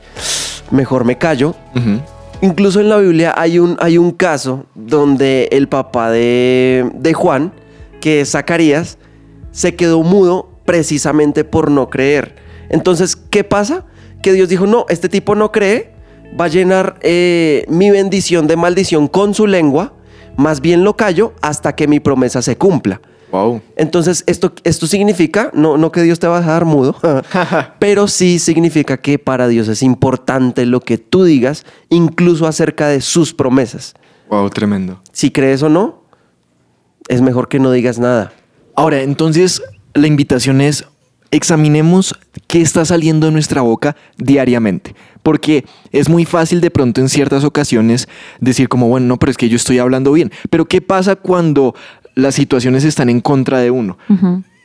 mejor 0.72 1.04
me 1.04 1.18
callo. 1.18 1.54
Incluso 2.40 2.80
en 2.80 2.88
la 2.88 2.98
Biblia 2.98 3.32
hay 3.37 3.61
un, 3.61 3.76
hay 3.78 3.98
un 3.98 4.11
caso 4.11 4.66
donde 4.74 5.48
el 5.52 5.68
papá 5.68 6.11
de, 6.11 6.90
de 6.94 7.14
Juan, 7.14 7.52
que 8.00 8.22
es 8.22 8.32
Zacarías, 8.32 8.98
se 9.52 9.76
quedó 9.76 10.02
mudo 10.02 10.50
precisamente 10.64 11.44
por 11.44 11.70
no 11.70 11.88
creer. 11.88 12.35
Entonces, 12.68 13.14
¿qué 13.14 13.44
pasa? 13.44 13.85
Que 14.22 14.32
Dios 14.32 14.48
dijo, 14.48 14.66
no, 14.66 14.87
este 14.88 15.08
tipo 15.08 15.37
no 15.37 15.52
cree, 15.52 15.92
va 16.38 16.46
a 16.46 16.48
llenar 16.48 16.96
eh, 17.02 17.64
mi 17.68 17.90
bendición 17.90 18.46
de 18.46 18.56
maldición 18.56 19.06
con 19.06 19.35
su 19.35 19.46
lengua, 19.46 19.92
más 20.37 20.61
bien 20.61 20.82
lo 20.82 20.96
callo 20.96 21.35
hasta 21.42 21.76
que 21.76 21.87
mi 21.87 22.00
promesa 22.00 22.42
se 22.42 22.56
cumpla. 22.56 23.00
Wow. 23.33 23.62
Entonces, 23.77 24.23
esto, 24.27 24.53
esto 24.62 24.87
significa, 24.87 25.51
no, 25.55 25.79
no 25.79 25.90
que 25.90 26.03
Dios 26.03 26.21
te 26.21 26.27
va 26.27 26.37
a 26.37 26.40
dejar 26.40 26.66
mudo, 26.66 26.95
pero 27.79 28.07
sí 28.07 28.38
significa 28.38 28.99
que 28.99 29.18
para 29.18 29.49
Dios 29.49 29.68
es 29.68 29.83
importante 29.83 30.66
lo 30.66 30.81
que 30.81 30.99
tú 30.99 31.25
digas, 31.25 31.64
incluso 31.88 32.47
acerca 32.47 32.88
de 32.88 33.01
sus 33.01 33.33
promesas. 33.33 33.95
Wow, 34.29 34.51
tremendo. 34.51 35.01
Si 35.12 35.31
crees 35.31 35.62
o 35.62 35.71
no, 35.71 36.03
es 37.09 37.23
mejor 37.23 37.49
que 37.49 37.59
no 37.59 37.71
digas 37.73 37.99
nada. 37.99 38.33
Ahora, 38.77 39.01
entonces, 39.01 39.62
la 39.95 40.07
invitación 40.07 40.61
es 40.61 40.85
examinemos 41.31 42.14
qué 42.47 42.61
está 42.61 42.85
saliendo 42.85 43.27
de 43.27 43.33
nuestra 43.33 43.62
boca 43.62 43.97
diariamente. 44.18 44.95
Porque 45.23 45.64
es 45.90 46.09
muy 46.09 46.25
fácil 46.25 46.61
de 46.61 46.71
pronto 46.71 47.01
en 47.01 47.09
ciertas 47.09 47.42
ocasiones 47.45 48.09
decir 48.40 48.68
como, 48.68 48.88
bueno, 48.88 49.07
no, 49.07 49.18
pero 49.18 49.31
es 49.31 49.37
que 49.37 49.49
yo 49.49 49.57
estoy 49.57 49.79
hablando 49.79 50.12
bien. 50.12 50.31
Pero 50.51 50.66
¿qué 50.66 50.81
pasa 50.81 51.16
cuando 51.16 51.75
las 52.14 52.35
situaciones 52.35 52.85
están 52.85 53.09
en 53.09 53.20
contra 53.20 53.59
de 53.59 53.70
uno? 53.70 53.98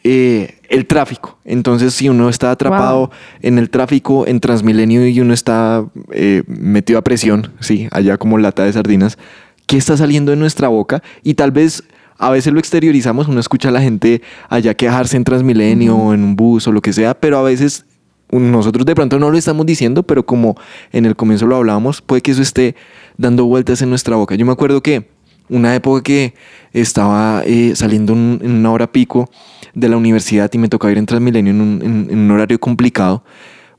Eh, 0.03 0.55
el 0.69 0.85
tráfico. 0.85 1.37
Entonces, 1.43 1.93
si 1.93 2.07
uno 2.07 2.29
está 2.29 2.51
atrapado 2.51 2.97
Wow. 2.99 3.09
en 3.41 3.57
el 3.57 3.69
tráfico 3.69 4.25
en 4.27 4.39
Transmilenio 4.39 5.05
y 5.07 5.19
uno 5.19 5.33
está 5.33 5.85
eh, 6.11 6.43
metido 6.47 6.99
a 6.99 7.01
presión, 7.03 7.51
sí, 7.59 7.87
allá 7.91 8.17
como 8.17 8.37
lata 8.37 8.63
de 8.63 8.71
sardinas, 8.73 9.17
¿qué 9.65 9.75
está 9.77 9.97
saliendo 9.97 10.31
de 10.31 10.37
nuestra 10.37 10.67
boca? 10.69 11.01
Y 11.23 11.33
tal 11.33 11.51
vez 11.51 11.83
a 12.19 12.29
veces 12.29 12.53
lo 12.53 12.59
exteriorizamos, 12.59 13.27
uno 13.27 13.39
escucha 13.39 13.69
a 13.69 13.71
la 13.71 13.81
gente 13.81 14.21
allá 14.49 14.73
quejarse 14.75 15.17
en 15.17 15.23
Transmilenio 15.23 15.95
o 15.97 16.13
en 16.13 16.23
un 16.23 16.35
bus 16.35 16.67
o 16.67 16.71
lo 16.71 16.81
que 16.81 16.93
sea, 16.93 17.13
pero 17.19 17.37
a 17.37 17.43
veces 17.43 17.85
nosotros 18.31 18.85
de 18.85 18.95
pronto 18.95 19.19
no 19.19 19.29
lo 19.29 19.37
estamos 19.37 19.65
diciendo, 19.65 20.03
pero 20.03 20.25
como 20.25 20.55
en 20.91 21.05
el 21.05 21.15
comienzo 21.15 21.47
lo 21.47 21.55
hablábamos, 21.57 22.01
puede 22.01 22.21
que 22.21 22.31
eso 22.31 22.41
esté 22.41 22.75
dando 23.17 23.45
vueltas 23.45 23.81
en 23.81 23.89
nuestra 23.89 24.15
boca. 24.15 24.35
Yo 24.35 24.45
me 24.45 24.51
acuerdo 24.51 24.81
que 24.81 25.09
una 25.49 25.73
época 25.75 26.03
que 26.03 26.33
estaba 26.73 27.43
eh, 27.45 27.73
saliendo 27.75 28.13
un- 28.13 28.39
en 28.43 28.51
una 28.51 28.71
hora 28.71 28.91
pico 28.91 29.29
de 29.73 29.89
la 29.89 29.97
universidad 29.97 30.49
y 30.53 30.57
me 30.57 30.67
tocaba 30.69 30.91
ir 30.91 30.97
en 30.97 31.05
Transmilenio 31.05 31.51
en 31.51 31.61
un, 31.61 31.81
en- 31.83 32.07
en 32.09 32.19
un 32.19 32.31
horario 32.31 32.59
complicado, 32.59 33.23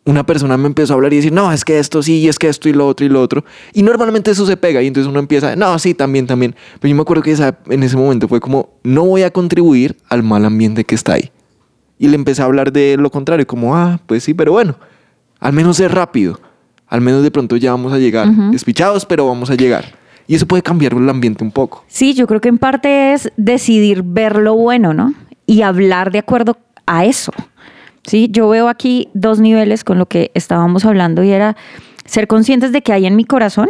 una 0.05 0.25
persona 0.25 0.57
me 0.57 0.67
empezó 0.67 0.95
a 0.95 0.97
hablar 0.97 1.13
y 1.13 1.17
decir, 1.17 1.33
no, 1.33 1.53
es 1.53 1.65
que 1.67 1.79
esto 1.79 2.03
sí, 2.03 2.27
es 2.29 2.39
que 2.39 2.49
esto 2.49 2.69
y 2.69 2.73
lo 2.73 2.87
otro 2.87 3.05
y 3.05 3.11
lo 3.11 3.21
otro. 3.21 3.45
Y 3.75 3.83
normalmente 3.83 4.31
eso 4.31 4.47
se 4.47 4.57
pega 4.57 4.81
y 4.81 4.87
entonces 4.87 5.11
uno 5.11 5.19
empieza, 5.19 5.55
no, 5.55 5.79
sí, 5.79 5.93
también, 5.93 6.27
también. 6.27 6.55
Pero 6.81 6.89
yo 6.91 6.95
me 6.97 7.03
acuerdo 7.03 7.23
que 7.23 7.33
esa- 7.33 7.59
en 7.69 7.83
ese 7.83 7.97
momento 7.97 8.27
fue 8.27 8.41
como, 8.41 8.71
no 8.83 9.05
voy 9.05 9.23
a 9.23 9.31
contribuir 9.31 9.97
al 10.09 10.23
mal 10.23 10.47
ambiente 10.47 10.85
que 10.85 10.95
está 10.95 11.15
ahí. 11.15 11.31
Y 11.99 12.09
le 12.09 12.15
empecé 12.15 12.41
a 12.41 12.47
hablar 12.47 12.73
de 12.73 12.97
lo 12.99 13.11
contrario, 13.11 13.47
como, 13.47 13.77
ah, 13.77 14.01
pues 14.07 14.23
sí, 14.25 14.33
pero 14.33 14.53
bueno, 14.53 14.77
al 15.41 15.53
menos 15.53 15.79
es 15.81 15.91
rápido. 15.91 16.41
Al 16.87 17.03
menos 17.03 17.23
de 17.23 17.31
pronto 17.31 17.57
ya 17.57 17.73
vamos 17.73 17.93
a 17.93 17.99
llegar. 17.99 18.29
Despichados, 18.53 19.05
pero 19.05 19.27
vamos 19.27 19.51
a 19.51 19.57
llegar. 19.57 19.98
Y 20.29 20.37
eso 20.37 20.47
puede 20.47 20.63
cambiar 20.63 20.93
el 20.93 21.09
ambiente 21.09 21.43
un 21.43 21.51
poco. 21.51 21.85
Sí, 21.89 22.15
yo 22.15 22.27
creo 22.27 22.41
que 22.41 22.51
en 22.51 22.59
parte 22.59 23.15
es 23.15 23.33
decidir 23.37 24.03
ver 24.05 24.37
lo 24.37 24.55
bueno, 24.55 24.95
¿no? 24.95 25.15
Y 25.47 25.63
hablar 25.63 26.13
de 26.13 26.19
acuerdo 26.19 26.59
a 26.87 27.07
eso. 27.07 27.33
Sí, 28.05 28.29
yo 28.31 28.49
veo 28.49 28.69
aquí 28.69 29.09
dos 29.15 29.41
niveles 29.41 29.83
con 29.85 29.99
lo 29.99 30.07
que 30.07 30.31
estábamos 30.35 30.85
hablando 30.85 31.25
y 31.25 31.31
era 31.31 31.57
ser 32.05 32.29
conscientes 32.29 32.73
de 32.73 32.83
que 32.83 32.93
hay 32.93 33.07
en 33.07 33.17
mi 33.17 33.25
corazón 33.25 33.69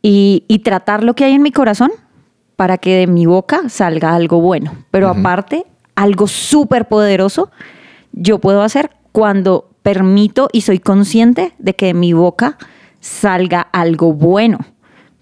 y, 0.00 0.44
y 0.48 0.60
tratar 0.60 1.04
lo 1.04 1.14
que 1.14 1.24
hay 1.24 1.34
en 1.34 1.42
mi 1.42 1.50
corazón 1.50 1.90
para 2.56 2.78
que 2.78 2.94
de 2.94 3.06
mi 3.08 3.26
boca 3.26 3.68
salga 3.68 4.14
algo 4.14 4.40
bueno. 4.40 4.72
Pero 4.92 5.08
aparte, 5.08 5.66
algo 5.96 6.28
súper 6.28 6.86
poderoso 6.86 7.50
yo 8.12 8.38
puedo 8.38 8.62
hacer 8.62 8.90
cuando 9.12 9.70
permito 9.82 10.48
y 10.52 10.60
soy 10.60 10.78
consciente 10.78 11.52
de 11.58 11.74
que 11.74 11.86
de 11.86 11.94
mi 11.94 12.12
boca 12.12 12.58
salga 13.00 13.60
algo 13.60 14.12
bueno, 14.12 14.58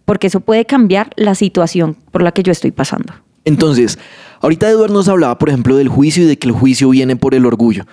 porque 0.05 0.27
eso 0.27 0.41
puede 0.41 0.65
cambiar 0.65 1.11
la 1.17 1.35
situación 1.35 1.97
por 2.11 2.23
la 2.23 2.33
que 2.33 2.43
yo 2.43 2.53
estoy 2.53 2.71
pasando. 2.71 3.15
Entonces, 3.45 3.99
ahorita 4.41 4.69
Eduardo 4.69 4.95
nos 4.95 5.09
hablaba, 5.09 5.39
por 5.39 5.49
ejemplo, 5.49 5.77
del 5.77 5.89
juicio 5.89 6.23
y 6.23 6.27
de 6.27 6.39
que 6.39 6.49
el 6.49 6.55
juicio 6.55 6.91
viene 6.91 7.17
por 7.17 7.35
el 7.35 7.47
orgullo. 7.47 7.85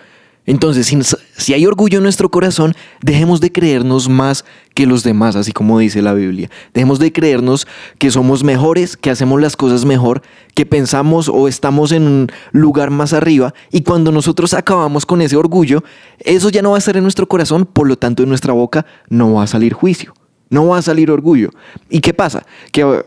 Entonces, 0.45 0.87
si, 0.87 0.97
si 1.37 1.53
hay 1.53 1.65
orgullo 1.67 1.97
en 1.99 2.03
nuestro 2.03 2.31
corazón, 2.31 2.73
dejemos 3.01 3.39
de 3.39 3.51
creernos 3.51 4.09
más 4.09 4.45
que 4.73 4.87
los 4.87 5.03
demás, 5.03 5.35
así 5.35 5.51
como 5.51 5.77
dice 5.77 6.01
la 6.01 6.13
Biblia. 6.13 6.49
Dejemos 6.73 6.97
de 6.97 7.11
creernos 7.11 7.67
que 7.99 8.09
somos 8.09 8.43
mejores, 8.43 8.97
que 8.97 9.11
hacemos 9.11 9.39
las 9.39 9.55
cosas 9.55 9.85
mejor, 9.85 10.23
que 10.55 10.65
pensamos 10.65 11.29
o 11.29 11.47
estamos 11.47 11.91
en 11.91 12.03
un 12.03 12.31
lugar 12.51 12.89
más 12.89 13.13
arriba. 13.13 13.53
Y 13.71 13.81
cuando 13.81 14.11
nosotros 14.11 14.55
acabamos 14.55 15.05
con 15.05 15.21
ese 15.21 15.35
orgullo, 15.35 15.83
eso 16.19 16.49
ya 16.49 16.63
no 16.63 16.71
va 16.71 16.77
a 16.77 16.79
estar 16.79 16.97
en 16.97 17.03
nuestro 17.03 17.27
corazón, 17.27 17.67
por 17.67 17.87
lo 17.87 17.97
tanto 17.97 18.23
en 18.23 18.29
nuestra 18.29 18.53
boca 18.53 18.87
no 19.07 19.33
va 19.33 19.43
a 19.43 19.47
salir 19.47 19.73
juicio, 19.73 20.15
no 20.49 20.67
va 20.67 20.77
a 20.77 20.81
salir 20.81 21.11
orgullo. 21.11 21.49
¿Y 21.89 21.99
qué 22.01 22.13
pasa? 22.13 22.45
Que 22.71 22.81
eh, 22.81 23.03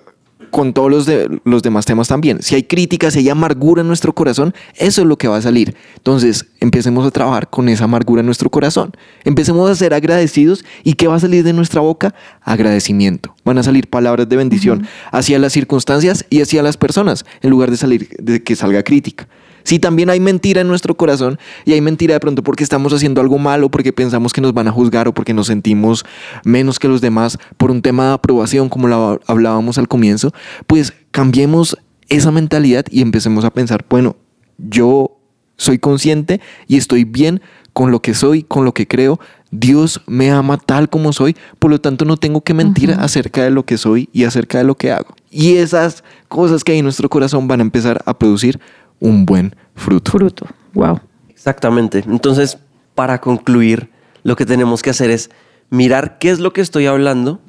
con 0.51 0.75
todos 0.75 0.91
los, 0.91 1.07
de- 1.07 1.41
los 1.45 1.63
demás 1.63 1.87
temas 1.87 2.09
también. 2.09 2.43
Si 2.43 2.55
hay 2.55 2.65
críticas, 2.65 3.15
si 3.15 3.21
hay 3.21 3.29
amargura 3.31 3.81
en 3.81 3.89
nuestro 3.89 4.13
corazón, 4.13 4.53
eso 4.77 5.01
es 5.01 5.07
lo 5.07 5.17
que 5.17 5.27
va 5.29 5.39
a 5.39 5.43
salir. 5.43 5.75
Entonces, 5.97 6.47
empecemos 6.61 7.07
a 7.07 7.11
trabajar 7.11 7.49
con 7.49 7.71
esa 7.71 7.85
amargura 7.85 8.21
en 8.21 8.27
nuestro 8.27 8.51
corazón. 8.51 8.93
Empecemos 9.25 9.71
a 9.71 9.75
ser 9.75 9.95
agradecidos. 9.95 10.63
¿Y 10.85 10.93
qué 10.95 11.07
va 11.09 11.15
a 11.17 11.21
salir 11.21 11.43
de 11.43 11.55
nuestra 11.55 11.81
boca? 11.81 12.15
Agradecimiento. 12.43 13.35
Van 13.45 13.57
a 13.59 13.63
salir 13.63 13.89
palabras 13.89 14.29
de 14.29 14.37
bendición 14.37 14.87
hacia 15.11 15.39
las 15.39 15.53
circunstancias 15.55 16.27
y 16.29 16.43
hacia 16.43 16.63
las 16.63 16.77
personas, 16.77 17.25
en 17.41 17.49
lugar 17.51 17.71
de 17.71 17.77
salir 17.79 18.09
de 18.19 18.43
que 18.43 18.55
salga 18.55 18.83
crítica. 18.83 19.27
Si 19.65 19.79
también 19.79 20.11
hay 20.11 20.21
mentira 20.21 20.61
en 20.61 20.69
nuestro 20.69 20.97
corazón 20.97 21.39
y 21.65 21.73
hay 21.73 21.81
mentira 21.81 22.15
de 22.15 22.21
pronto 22.21 22.43
porque 22.43 22.65
estamos 22.65 22.93
haciendo 22.93 23.21
algo 23.21 23.39
malo, 23.39 23.71
porque 23.71 23.93
pensamos 23.93 24.33
que 24.33 24.41
nos 24.41 24.53
van 24.53 24.69
a 24.69 24.73
juzgar 24.73 25.09
o 25.09 25.15
porque 25.15 25.35
nos 25.35 25.47
sentimos 25.47 26.05
menos 26.45 26.79
que 26.79 26.89
los 26.89 27.01
demás 27.01 27.39
por 27.57 27.71
un 27.71 27.83
tema 27.83 28.09
de 28.09 28.13
aprobación, 28.15 28.69
como 28.69 28.89
lo 28.89 29.21
hablábamos 29.27 29.79
al 29.79 29.89
comienzo, 29.89 30.33
pues 30.67 30.93
cambiemos 31.11 31.77
esa 32.09 32.31
mentalidad 32.31 32.85
y 32.91 33.03
empecemos 33.03 33.45
a 33.45 33.51
pensar, 33.51 33.85
bueno, 33.89 34.17
yo 34.59 35.19
soy 35.57 35.79
consciente 35.79 36.41
y 36.67 36.77
estoy 36.77 37.05
bien 37.05 37.41
con 37.73 37.91
lo 37.91 38.03
que 38.03 38.15
soy, 38.15 38.43
con 38.43 38.65
lo 38.65 38.75
que 38.75 38.87
creo. 38.87 39.19
Dios 39.51 40.01
me 40.07 40.31
ama 40.31 40.59
tal 40.59 40.89
como 40.89 41.13
soy, 41.13 41.37
por 41.59 41.71
lo 41.71 41.81
tanto 41.81 42.05
no 42.05 42.17
tengo 42.17 42.41
que 42.41 42.55
mentir 42.55 42.93
acerca 42.93 43.45
de 43.45 43.51
lo 43.51 43.65
que 43.65 43.77
soy 43.77 44.09
y 44.13 44.25
acerca 44.25 44.59
de 44.59 44.65
lo 44.65 44.77
que 44.77 44.93
hago. 44.93 45.15
Y 45.31 45.57
esas 45.57 46.05
cosas 46.29 46.65
que 46.65 46.73
hay 46.73 46.79
en 46.79 46.85
nuestro 46.85 47.09
corazón 47.09 47.49
van 47.49 47.61
a 47.61 47.63
empezar 47.63 48.03
a 48.07 48.19
producir 48.19 48.61
un 49.03 49.27
buen 49.27 49.55
fruto. 49.75 50.13
Fruto. 50.13 50.47
Wow. 50.75 51.01
Exactamente. 51.29 52.05
Entonces, 52.07 52.59
para 52.95 53.21
concluir, 53.21 53.91
lo 54.23 54.37
que 54.37 54.47
tenemos 54.47 54.83
que 54.83 54.91
hacer 54.91 55.11
es 55.11 55.31
mirar 55.71 56.19
qué 56.19 56.31
es 56.31 56.39
lo 56.39 56.53
que 56.53 56.61
estoy 56.61 56.87
hablando 56.87 57.41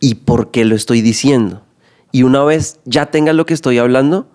y 0.00 0.14
por 0.16 0.50
qué 0.50 0.64
lo 0.64 0.74
estoy 0.76 1.00
diciendo. 1.00 1.62
Y 2.12 2.24
una 2.24 2.44
vez 2.44 2.80
ya 2.84 3.06
tenga 3.06 3.32
lo 3.32 3.46
que 3.46 3.54
estoy 3.54 3.78
hablando, 3.78 4.28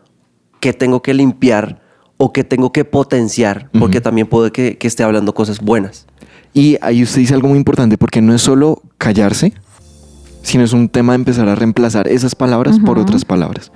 qué 0.59 0.73
tengo 0.73 1.01
que 1.01 1.13
limpiar 1.13 1.81
o 2.17 2.33
qué 2.33 2.43
tengo 2.43 2.71
que 2.71 2.85
potenciar, 2.85 3.69
porque 3.77 4.01
también 4.01 4.27
puede 4.27 4.51
que, 4.51 4.77
que 4.77 4.88
esté 4.88 5.03
hablando 5.03 5.33
cosas 5.33 5.59
buenas. 5.59 6.07
Y 6.53 6.77
ahí 6.81 7.03
usted 7.03 7.19
dice 7.19 7.33
algo 7.33 7.49
muy 7.49 7.57
importante, 7.57 7.97
porque 7.97 8.21
no 8.21 8.33
es 8.33 8.41
solo 8.41 8.81
callarse, 8.97 9.53
sino 10.41 10.63
es 10.63 10.71
un 10.71 10.88
tema 10.88 11.13
de 11.13 11.17
empezar 11.17 11.49
a 11.49 11.55
reemplazar 11.55 12.07
esas 12.07 12.33
palabras 12.33 12.79
por 12.79 12.97
otras 12.97 13.25
palabras. 13.25 13.71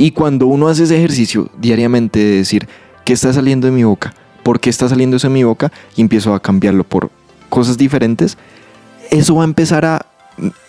Y 0.00 0.12
cuando 0.12 0.46
uno 0.46 0.68
hace 0.68 0.84
ese 0.84 0.96
ejercicio 0.96 1.50
diariamente 1.60 2.18
de 2.18 2.36
decir, 2.36 2.66
¿qué 3.04 3.12
está 3.12 3.34
saliendo 3.34 3.66
de 3.66 3.72
mi 3.74 3.84
boca? 3.84 4.14
¿Por 4.42 4.58
qué 4.58 4.70
está 4.70 4.88
saliendo 4.88 5.18
eso 5.18 5.28
de 5.28 5.34
mi 5.34 5.44
boca? 5.44 5.70
Y 5.94 6.00
empiezo 6.00 6.32
a 6.32 6.40
cambiarlo 6.40 6.84
por 6.84 7.10
cosas 7.50 7.76
diferentes, 7.76 8.38
eso 9.10 9.34
va 9.34 9.42
a 9.42 9.44
empezar 9.44 9.84
a, 9.84 10.06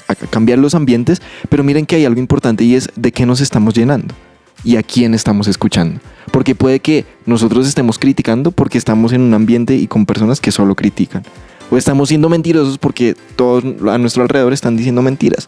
a 0.10 0.16
cambiar 0.16 0.60
los 0.60 0.76
ambientes, 0.76 1.22
pero 1.48 1.64
miren 1.64 1.86
que 1.86 1.96
hay 1.96 2.04
algo 2.04 2.20
importante 2.20 2.66
y 2.66 2.76
es 2.76 2.90
de 2.98 3.14
qué 3.14 3.26
nos 3.26 3.40
estamos 3.40 3.74
llenando 3.74 4.14
y 4.66 4.76
a 4.76 4.84
quién 4.84 5.14
estamos 5.14 5.48
escuchando. 5.48 6.02
Porque 6.34 6.54
puede 6.54 6.82
que 6.82 7.06
nosotros 7.26 7.70
estemos 7.70 8.00
criticando 8.00 8.52
porque 8.52 8.78
estamos 8.78 9.14
en 9.14 9.22
un 9.22 9.34
ambiente 9.34 9.78
y 9.78 9.88
con 9.88 10.06
personas 10.06 10.42
que 10.42 10.52
solo 10.52 10.76
critican. 10.76 11.24
O 11.70 11.78
estamos 11.78 12.10
siendo 12.10 12.28
mentirosos 12.28 12.78
porque 12.78 13.16
todos 13.38 13.64
a 13.64 13.98
nuestro 13.98 14.24
alrededor 14.24 14.52
están 14.52 14.76
diciendo 14.76 15.02
mentiras. 15.02 15.48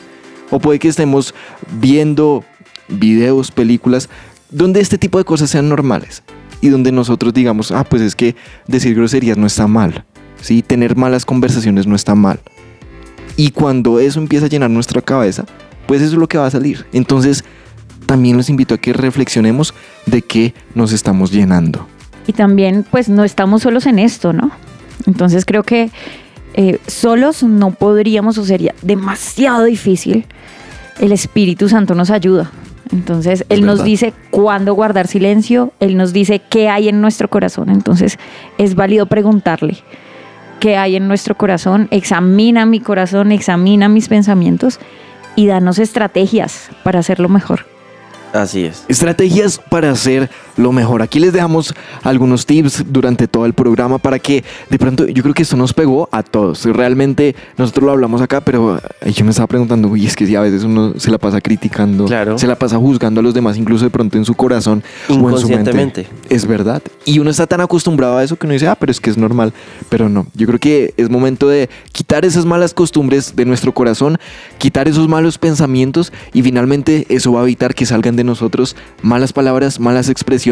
O 0.52 0.60
puede 0.60 0.80
que 0.80 0.88
estemos 0.88 1.36
viendo 1.82 2.46
videos, 2.94 3.52
películas, 3.52 4.10
donde 4.50 4.82
este 4.82 4.98
tipo 4.98 5.18
de 5.18 5.26
cosas 5.26 5.50
sean 5.50 5.70
normales. 5.70 6.24
Y 6.62 6.70
donde 6.70 6.92
nosotros 6.92 7.34
digamos, 7.34 7.72
ah, 7.72 7.84
pues 7.84 8.02
es 8.02 8.16
que 8.16 8.36
decir 8.68 8.96
groserías 8.96 9.38
no 9.38 9.48
está 9.48 9.68
mal. 9.68 10.06
¿sí? 10.42 10.62
Tener 10.62 10.96
malas 10.96 11.26
conversaciones 11.26 11.88
no 11.88 11.96
está 11.96 12.16
mal. 12.16 12.40
Y 13.36 13.52
cuando 13.52 14.00
eso 14.00 14.20
empieza 14.20 14.46
a 14.46 14.50
llenar 14.50 14.70
nuestra 14.70 15.02
cabeza, 15.02 15.46
pues 15.88 16.02
eso 16.02 16.14
es 16.14 16.20
lo 16.20 16.28
que 16.28 16.38
va 16.38 16.46
a 16.46 16.52
salir. 16.52 16.86
Entonces, 16.94 17.44
también 18.06 18.38
los 18.38 18.50
invito 18.50 18.76
a 18.76 18.78
que 18.78 18.94
reflexionemos 18.94 19.74
de 20.06 20.22
qué 20.22 20.54
nos 20.76 20.92
estamos 20.92 21.32
llenando. 21.32 21.88
Y 22.28 22.34
también, 22.34 22.86
pues 22.90 23.10
no 23.10 23.24
estamos 23.24 23.64
solos 23.64 23.86
en 23.86 24.00
esto, 24.00 24.34
¿no? 24.34 24.52
Entonces 25.06 25.46
creo 25.46 25.64
que 25.64 25.92
eh, 26.54 26.80
solos 26.88 27.44
no 27.44 27.72
podríamos 27.72 28.38
o 28.38 28.46
sería 28.46 28.76
demasiado 28.82 29.64
difícil. 29.64 30.26
El 31.00 31.12
Espíritu 31.12 31.70
Santo 31.70 31.96
nos 31.96 32.12
ayuda. 32.12 32.52
Entonces, 32.94 33.44
Él 33.50 33.66
nos 33.66 33.84
dice 33.84 34.14
cuándo 34.30 34.76
guardar 34.76 35.08
silencio, 35.08 35.74
Él 35.80 35.98
nos 35.98 36.14
dice 36.14 36.42
qué 36.48 36.70
hay 36.70 36.90
en 36.90 37.02
nuestro 37.02 37.28
corazón. 37.28 37.70
Entonces, 37.70 38.20
es 38.60 38.76
válido 38.76 39.08
preguntarle 39.08 39.78
qué 40.60 40.78
hay 40.78 40.96
en 40.96 41.08
nuestro 41.08 41.36
corazón, 41.36 41.88
examina 41.90 42.68
mi 42.68 42.80
corazón, 42.80 43.32
examina 43.32 43.90
mis 43.90 44.08
pensamientos 44.08 44.80
y 45.36 45.48
danos 45.48 45.80
estrategias 45.80 46.70
para 46.84 47.00
hacerlo 47.00 47.30
mejor. 47.30 47.66
Así 48.32 48.66
es. 48.66 48.86
Estrategias 48.88 49.60
para 49.70 49.92
hacer 49.92 50.30
lo 50.58 50.72
mejor. 50.72 51.02
Aquí 51.02 51.20
les 51.20 51.34
dejamos 51.34 51.74
algunos 52.04 52.46
tips 52.46 52.86
durante 52.88 53.28
todo 53.28 53.46
el 53.46 53.54
programa 53.54 53.98
para 53.98 54.20
que 54.20 54.44
de 54.70 54.78
pronto 54.80 55.08
yo 55.08 55.24
creo 55.24 55.34
que 55.34 55.44
esto 55.44 55.58
nos 55.58 55.74
pegó 55.74 56.08
a 56.12 56.24
todos. 56.24 56.66
Realmente 56.66 57.36
nosotros 57.58 57.86
lo 57.86 57.92
hablamos 57.92 58.22
acá, 58.22 58.42
pero 58.42 58.80
yo 59.06 59.26
me 59.26 59.32
estaba 59.32 59.48
preguntando, 59.48 59.88
uy, 59.88 60.06
es 60.06 60.16
que 60.16 60.26
si 60.28 60.36
a 60.36 60.42
veces 60.42 60.64
uno 60.64 60.94
se 60.98 61.10
la 61.12 61.18
pasa 61.18 61.42
criticando, 61.42 62.06
Claro. 62.06 62.38
se 62.38 62.48
la 62.48 62.56
pasa 62.56 62.78
juzgando 62.78 63.20
a 63.20 63.24
los 63.24 63.34
demás, 63.34 63.58
incluso 63.58 63.86
de 63.86 63.90
pronto 63.92 64.18
en 64.18 64.26
su 64.26 64.34
corazón 64.36 64.84
o 65.10 65.14
en 65.14 65.18
su 65.18 65.48
mente. 65.50 65.72
Inconscientemente. 65.72 66.08
Es 66.30 66.46
verdad. 66.46 66.82
Y 67.06 67.20
uno 67.20 67.30
está 67.30 67.48
tan 67.48 67.62
acostumbrado 67.62 68.18
a 68.18 68.24
eso 68.24 68.36
que 68.36 68.46
uno 68.46 68.54
dice, 68.54 68.68
ah, 68.68 68.76
pero 68.80 68.92
es 68.92 69.00
que 69.00 69.10
es 69.10 69.18
normal. 69.18 69.54
Pero 69.90 70.10
no, 70.10 70.28
yo 70.36 70.46
creo 70.48 70.60
que 70.60 70.94
es 70.98 71.10
momento 71.10 71.48
de 71.48 71.70
quitar 71.92 72.26
esas 72.26 72.46
malas 72.46 72.74
costumbres 72.74 73.36
de 73.36 73.46
nuestro 73.46 73.74
corazón, 73.74 74.18
quitar 74.58 74.88
esos 74.88 75.08
malos 75.08 75.38
pensamientos 75.38 76.14
y 76.34 76.42
finalmente 76.44 77.06
eso 77.10 77.34
va 77.34 77.42
a 77.42 77.44
evitar 77.44 77.74
que 77.74 77.86
salgan 77.86 78.16
de 78.16 78.24
nosotros 78.24 78.76
malas 79.02 79.34
palabras, 79.34 79.80
malas 79.80 80.10
expresiones 80.10 80.43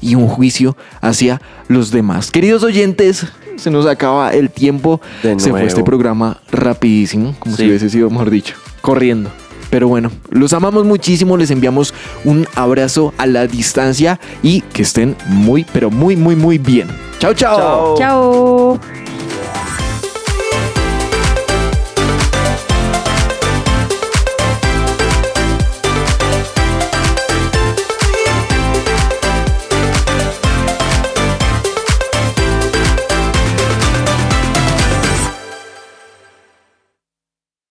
y 0.00 0.14
un 0.14 0.28
juicio 0.28 0.76
hacia 1.00 1.40
los 1.68 1.90
demás. 1.90 2.30
Queridos 2.30 2.62
oyentes, 2.62 3.26
se 3.56 3.70
nos 3.70 3.86
acaba 3.86 4.32
el 4.32 4.50
tiempo. 4.50 5.00
De 5.22 5.38
Se 5.38 5.50
fue 5.50 5.64
este 5.64 5.82
programa 5.82 6.40
rapidísimo, 6.50 7.34
como 7.38 7.56
si 7.56 7.66
hubiese 7.66 7.90
sido, 7.90 8.10
mejor 8.10 8.30
dicho, 8.30 8.54
corriendo. 8.80 9.30
Pero 9.70 9.88
bueno, 9.88 10.12
los 10.30 10.52
amamos 10.52 10.84
muchísimo, 10.84 11.36
les 11.36 11.50
enviamos 11.50 11.94
un 12.24 12.46
abrazo 12.54 13.12
a 13.18 13.26
la 13.26 13.46
distancia 13.46 14.20
y 14.42 14.60
que 14.60 14.82
estén 14.82 15.16
muy, 15.26 15.66
pero 15.72 15.90
muy, 15.90 16.16
muy, 16.16 16.36
muy 16.36 16.58
bien. 16.58 16.86
Chao, 17.18 17.34
chao. 17.34 17.96
Chao. 17.96 18.78
Chao. 18.78 19.03